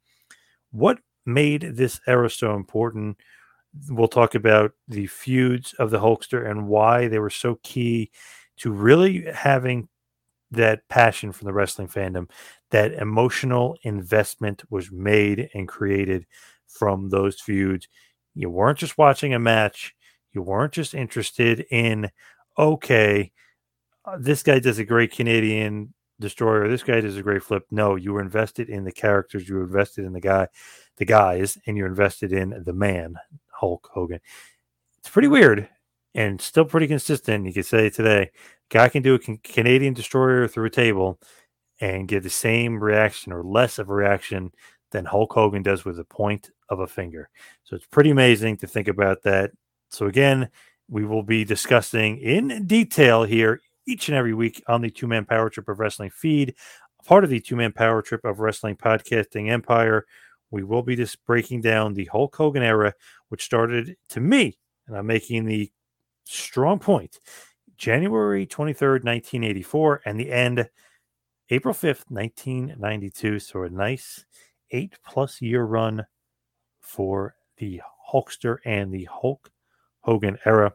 What 0.71 0.99
made 1.25 1.61
this 1.61 2.01
era 2.07 2.29
so 2.29 2.55
important? 2.55 3.17
We'll 3.89 4.07
talk 4.07 4.33
about 4.33 4.71
the 4.87 5.05
feuds 5.05 5.73
of 5.73 5.91
the 5.91 5.99
Hulkster 5.99 6.49
and 6.49 6.67
why 6.67 7.07
they 7.07 7.19
were 7.19 7.29
so 7.29 7.59
key 7.61 8.11
to 8.57 8.71
really 8.71 9.25
having 9.31 9.87
that 10.51 10.87
passion 10.87 11.31
from 11.31 11.45
the 11.45 11.53
wrestling 11.53 11.87
fandom, 11.87 12.29
that 12.71 12.93
emotional 12.93 13.77
investment 13.83 14.63
was 14.69 14.91
made 14.91 15.49
and 15.53 15.67
created 15.67 16.25
from 16.67 17.09
those 17.09 17.39
feuds. 17.39 17.87
You 18.35 18.49
weren't 18.49 18.79
just 18.79 18.97
watching 18.97 19.33
a 19.33 19.39
match, 19.39 19.95
you 20.33 20.41
weren't 20.41 20.73
just 20.73 20.93
interested 20.93 21.65
in, 21.71 22.09
okay, 22.57 23.31
uh, 24.05 24.17
this 24.19 24.43
guy 24.43 24.59
does 24.59 24.79
a 24.79 24.85
great 24.85 25.11
Canadian 25.11 25.93
destroyer, 26.19 26.67
this 26.67 26.83
guy 26.83 27.01
does 27.01 27.17
a 27.17 27.23
great 27.23 27.43
flip. 27.43 27.63
No, 27.71 27.95
you 27.95 28.13
were 28.13 28.21
invested 28.21 28.69
in 28.69 28.83
the 28.83 28.91
characters, 28.91 29.47
you 29.47 29.55
were 29.55 29.63
invested 29.63 30.05
in 30.05 30.13
the 30.13 30.21
guy, 30.21 30.47
the 30.97 31.05
guys, 31.05 31.57
and 31.65 31.77
you're 31.77 31.87
invested 31.87 32.33
in 32.33 32.63
the 32.65 32.73
man, 32.73 33.15
Hulk 33.49 33.89
Hogan. 33.91 34.19
It's 34.99 35.09
pretty 35.09 35.27
weird 35.27 35.69
and 36.13 36.41
still 36.41 36.65
pretty 36.65 36.87
consistent. 36.87 37.45
You 37.45 37.53
could 37.53 37.65
say 37.65 37.89
today 37.89 38.31
Guy 38.69 38.89
can 38.89 39.01
do 39.01 39.15
a 39.15 39.19
Canadian 39.19 39.93
destroyer 39.93 40.47
through 40.47 40.65
a 40.65 40.69
table 40.69 41.19
and 41.79 42.07
get 42.07 42.23
the 42.23 42.29
same 42.29 42.83
reaction 42.83 43.31
or 43.31 43.43
less 43.43 43.79
of 43.79 43.89
a 43.89 43.93
reaction 43.93 44.51
than 44.91 45.05
Hulk 45.05 45.33
Hogan 45.33 45.63
does 45.63 45.85
with 45.85 45.97
the 45.97 46.03
point 46.03 46.49
of 46.69 46.79
a 46.79 46.87
finger. 46.87 47.29
So 47.63 47.75
it's 47.75 47.85
pretty 47.85 48.09
amazing 48.09 48.57
to 48.57 48.67
think 48.67 48.87
about 48.87 49.23
that. 49.23 49.51
So 49.89 50.07
again, 50.07 50.49
we 50.89 51.05
will 51.05 51.23
be 51.23 51.43
discussing 51.43 52.17
in 52.17 52.65
detail 52.65 53.23
here 53.23 53.61
each 53.85 54.09
and 54.09 54.17
every 54.17 54.33
week 54.33 54.63
on 54.67 54.81
the 54.81 54.89
Two 54.89 55.07
Man 55.07 55.25
Power 55.25 55.49
Trip 55.49 55.67
of 55.69 55.79
Wrestling 55.79 56.09
feed, 56.09 56.55
part 57.05 57.23
of 57.23 57.29
the 57.29 57.39
Two 57.39 57.55
Man 57.55 57.71
Power 57.71 58.01
Trip 58.01 58.23
of 58.25 58.39
Wrestling 58.39 58.75
podcasting 58.75 59.49
empire. 59.49 60.05
We 60.51 60.63
will 60.63 60.83
be 60.83 60.95
just 60.95 61.23
breaking 61.25 61.61
down 61.61 61.93
the 61.93 62.05
Hulk 62.05 62.35
Hogan 62.35 62.63
era, 62.63 62.93
which 63.29 63.43
started 63.43 63.97
to 64.09 64.21
me, 64.21 64.57
and 64.87 64.95
I'm 64.95 65.07
making 65.07 65.45
the 65.45 65.71
strong 66.23 66.79
point 66.79 67.19
January 67.77 68.45
23rd, 68.45 69.03
1984, 69.03 70.01
and 70.05 70.19
the 70.19 70.31
end 70.31 70.69
April 71.49 71.73
5th, 71.73 72.05
1992. 72.09 73.39
So 73.39 73.63
a 73.63 73.69
nice 73.69 74.25
eight 74.71 74.97
plus 75.05 75.41
year 75.41 75.63
run 75.63 76.05
for 76.81 77.35
the 77.57 77.81
Hulkster 78.13 78.57
and 78.65 78.91
the 78.91 79.07
Hulk 79.11 79.51
Hogan 80.01 80.37
era. 80.45 80.73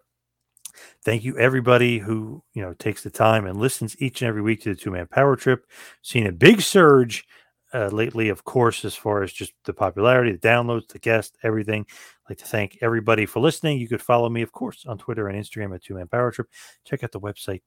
Thank 1.05 1.25
you 1.25 1.39
everybody 1.39 1.99
who 1.99 2.43
you 2.55 2.63
know 2.63 2.73
takes 2.75 3.03
the 3.03 3.11
time 3.11 3.47
and 3.47 3.59
listens 3.59 4.01
each 4.01 4.23
and 4.23 4.29
every 4.29 4.43
week 4.43 4.63
to 4.63 4.75
the 4.75 4.81
two 4.81 4.91
man 4.91 5.07
power 5.07 5.37
trip. 5.37 5.67
Seen 6.03 6.27
a 6.27 6.33
big 6.33 6.63
surge 6.63 7.27
uh, 7.75 7.89
lately, 7.89 8.29
of 8.29 8.45
course, 8.45 8.85
as 8.85 8.95
far 8.95 9.23
as 9.23 9.33
just 9.33 9.53
the 9.65 9.73
popularity, 9.73 10.33
the 10.33 10.39
downloads, 10.39 10.89
the 10.89 10.99
guests, 10.99 11.37
everything. 11.43 11.87
I'd 11.89 12.31
like 12.31 12.39
to 12.39 12.45
thank 12.45 12.79
everybody 12.81 13.27
for 13.27 13.41
listening. 13.41 13.79
You 13.79 13.89
could 13.89 14.03
follow 14.03 14.29
me, 14.29 14.43
of 14.43 14.53
course, 14.53 14.85
on 14.87 14.99
Twitter 14.99 15.29
and 15.29 15.43
Instagram 15.43 15.75
at 15.75 15.83
Two 15.83 15.95
Man 15.95 16.09
Power 16.09 16.31
Trip. 16.31 16.49
Check 16.85 17.03
out 17.05 17.13
the 17.13 17.21
website 17.21 17.63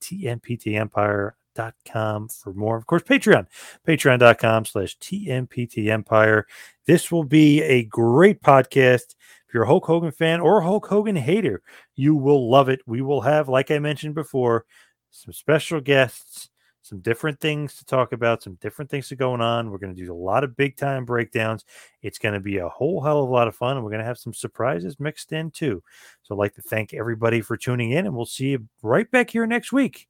tmptempire.com 1.56 2.30
for 2.30 2.53
more. 2.53 2.78
Of 2.78 2.86
course, 2.86 3.03
Patreon, 3.03 3.47
patreon.com 3.88 4.66
slash 4.66 4.97
TMPT 4.99 5.89
Empire. 5.89 6.47
This 6.86 7.12
will 7.12 7.24
be 7.24 7.62
a 7.64 7.84
great 7.86 8.41
podcast. 8.41 9.16
If 9.47 9.53
you're 9.53 9.64
a 9.64 9.68
Hulk 9.68 9.86
Hogan 9.86 10.12
fan 10.12 10.41
or 10.41 10.60
a 10.60 10.64
Hulk 10.64 10.88
Hogan 10.88 11.16
hater, 11.16 11.62
you 11.95 12.16
will 12.16 12.49
love 12.49 12.70
it. 12.70 12.82
We 12.86 13.01
will 13.01 13.22
have, 13.22 13.49
like 13.49 13.72
I 13.72 13.80
mentioned 13.80 14.16
before, 14.16 14.66
some 15.12 15.34
special 15.34 15.80
guests 15.80 16.49
some 16.82 16.99
different 16.99 17.39
things 17.39 17.78
to 17.78 17.86
talk 17.86 18.12
about, 18.12 18.43
some 18.43 18.60
different 18.62 18.91
things 18.91 19.08
to 19.08 19.16
going 19.16 19.41
on. 19.41 19.72
We're 19.72 19.80
going 19.80 19.95
to 19.95 20.06
do 20.06 20.14
a 20.14 20.16
lot 20.16 20.43
of 20.43 20.56
big 20.56 20.78
time 20.78 21.03
breakdowns. 21.03 21.66
It's 22.03 22.20
going 22.20 22.36
to 22.36 22.39
be 22.39 22.60
a 22.60 22.70
whole 22.70 23.01
hell 23.01 23.24
of 23.24 23.30
a 23.30 23.32
lot 23.32 23.47
of 23.47 23.56
fun, 23.56 23.76
and 23.76 23.84
we're 23.84 23.89
going 23.89 24.01
to 24.01 24.06
have 24.06 24.20
some 24.20 24.36
surprises 24.36 24.99
mixed 24.99 25.32
in 25.32 25.49
too. 25.49 25.82
So 26.22 26.36
I'd 26.36 26.38
like 26.38 26.53
to 26.53 26.62
thank 26.62 26.93
everybody 26.93 27.41
for 27.41 27.58
tuning 27.58 27.89
in, 27.89 28.06
and 28.06 28.16
we'll 28.16 28.28
see 28.28 28.49
you 28.49 28.68
right 28.84 29.10
back 29.10 29.32
here 29.32 29.47
next 29.47 29.74
week 29.74 30.08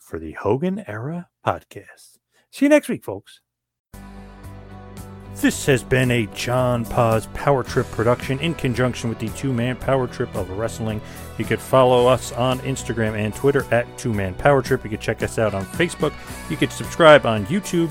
for 0.00 0.18
the 0.18 0.32
Hogan 0.32 0.82
Era 0.86 1.28
podcast. 1.46 2.18
See 2.50 2.64
you 2.64 2.68
next 2.68 2.88
week, 2.88 3.04
folks. 3.04 3.40
This 5.36 5.64
has 5.66 5.82
been 5.82 6.10
a 6.10 6.26
John 6.34 6.84
Poz 6.84 7.26
Power 7.32 7.62
Trip 7.62 7.86
production 7.92 8.38
in 8.40 8.52
conjunction 8.54 9.08
with 9.08 9.18
the 9.20 9.28
Two 9.30 9.52
Man 9.52 9.76
Power 9.76 10.06
Trip 10.06 10.34
of 10.34 10.50
Wrestling. 10.50 11.00
You 11.38 11.44
could 11.46 11.60
follow 11.60 12.06
us 12.06 12.32
on 12.32 12.58
Instagram 12.60 13.14
and 13.14 13.34
Twitter 13.34 13.64
at 13.72 13.86
Two 13.96 14.12
Man 14.12 14.34
Power 14.34 14.60
Trip. 14.60 14.84
You 14.84 14.90
could 14.90 15.00
check 15.00 15.22
us 15.22 15.38
out 15.38 15.54
on 15.54 15.64
Facebook. 15.64 16.12
You 16.50 16.58
could 16.58 16.72
subscribe 16.72 17.24
on 17.24 17.46
YouTube. 17.46 17.90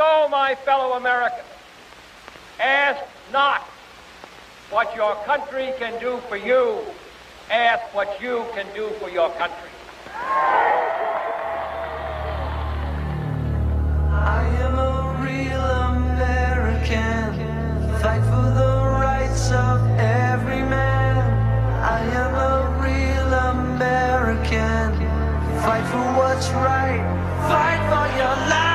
So, 0.00 0.28
my 0.30 0.54
fellow 0.54 0.96
Americans, 0.96 1.46
ask 2.58 3.02
not 3.30 3.60
what 4.70 4.96
your 4.96 5.14
country 5.26 5.74
can 5.78 6.00
do 6.00 6.16
for 6.26 6.38
you, 6.38 6.80
ask 7.50 7.82
what 7.94 8.18
you 8.18 8.46
can 8.54 8.64
do 8.74 8.88
for 8.98 9.10
your 9.10 9.28
country. 9.32 9.68
I 14.10 14.42
am 14.64 14.78
a 14.78 15.20
real 15.20 15.66
American, 15.92 17.34
fight 18.00 18.24
for 18.32 18.46
the 18.60 18.72
rights 19.04 19.50
of 19.50 19.86
every 19.98 20.62
man. 20.62 21.18
I 21.98 22.00
am 22.22 22.34
a 22.52 22.56
real 22.86 23.34
American. 23.52 24.96
Fight 25.60 25.86
for 25.92 26.06
what's 26.18 26.48
right. 26.52 27.04
Fight 27.50 27.82
for 27.92 28.06
your 28.16 28.36
life. 28.48 28.69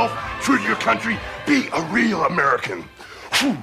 Yourself, 0.00 0.40
true 0.42 0.58
to 0.58 0.64
your 0.64 0.76
country, 0.76 1.18
be 1.46 1.68
a 1.72 1.82
real 1.92 2.24
American. 2.24 2.84
Whew. 3.34 3.56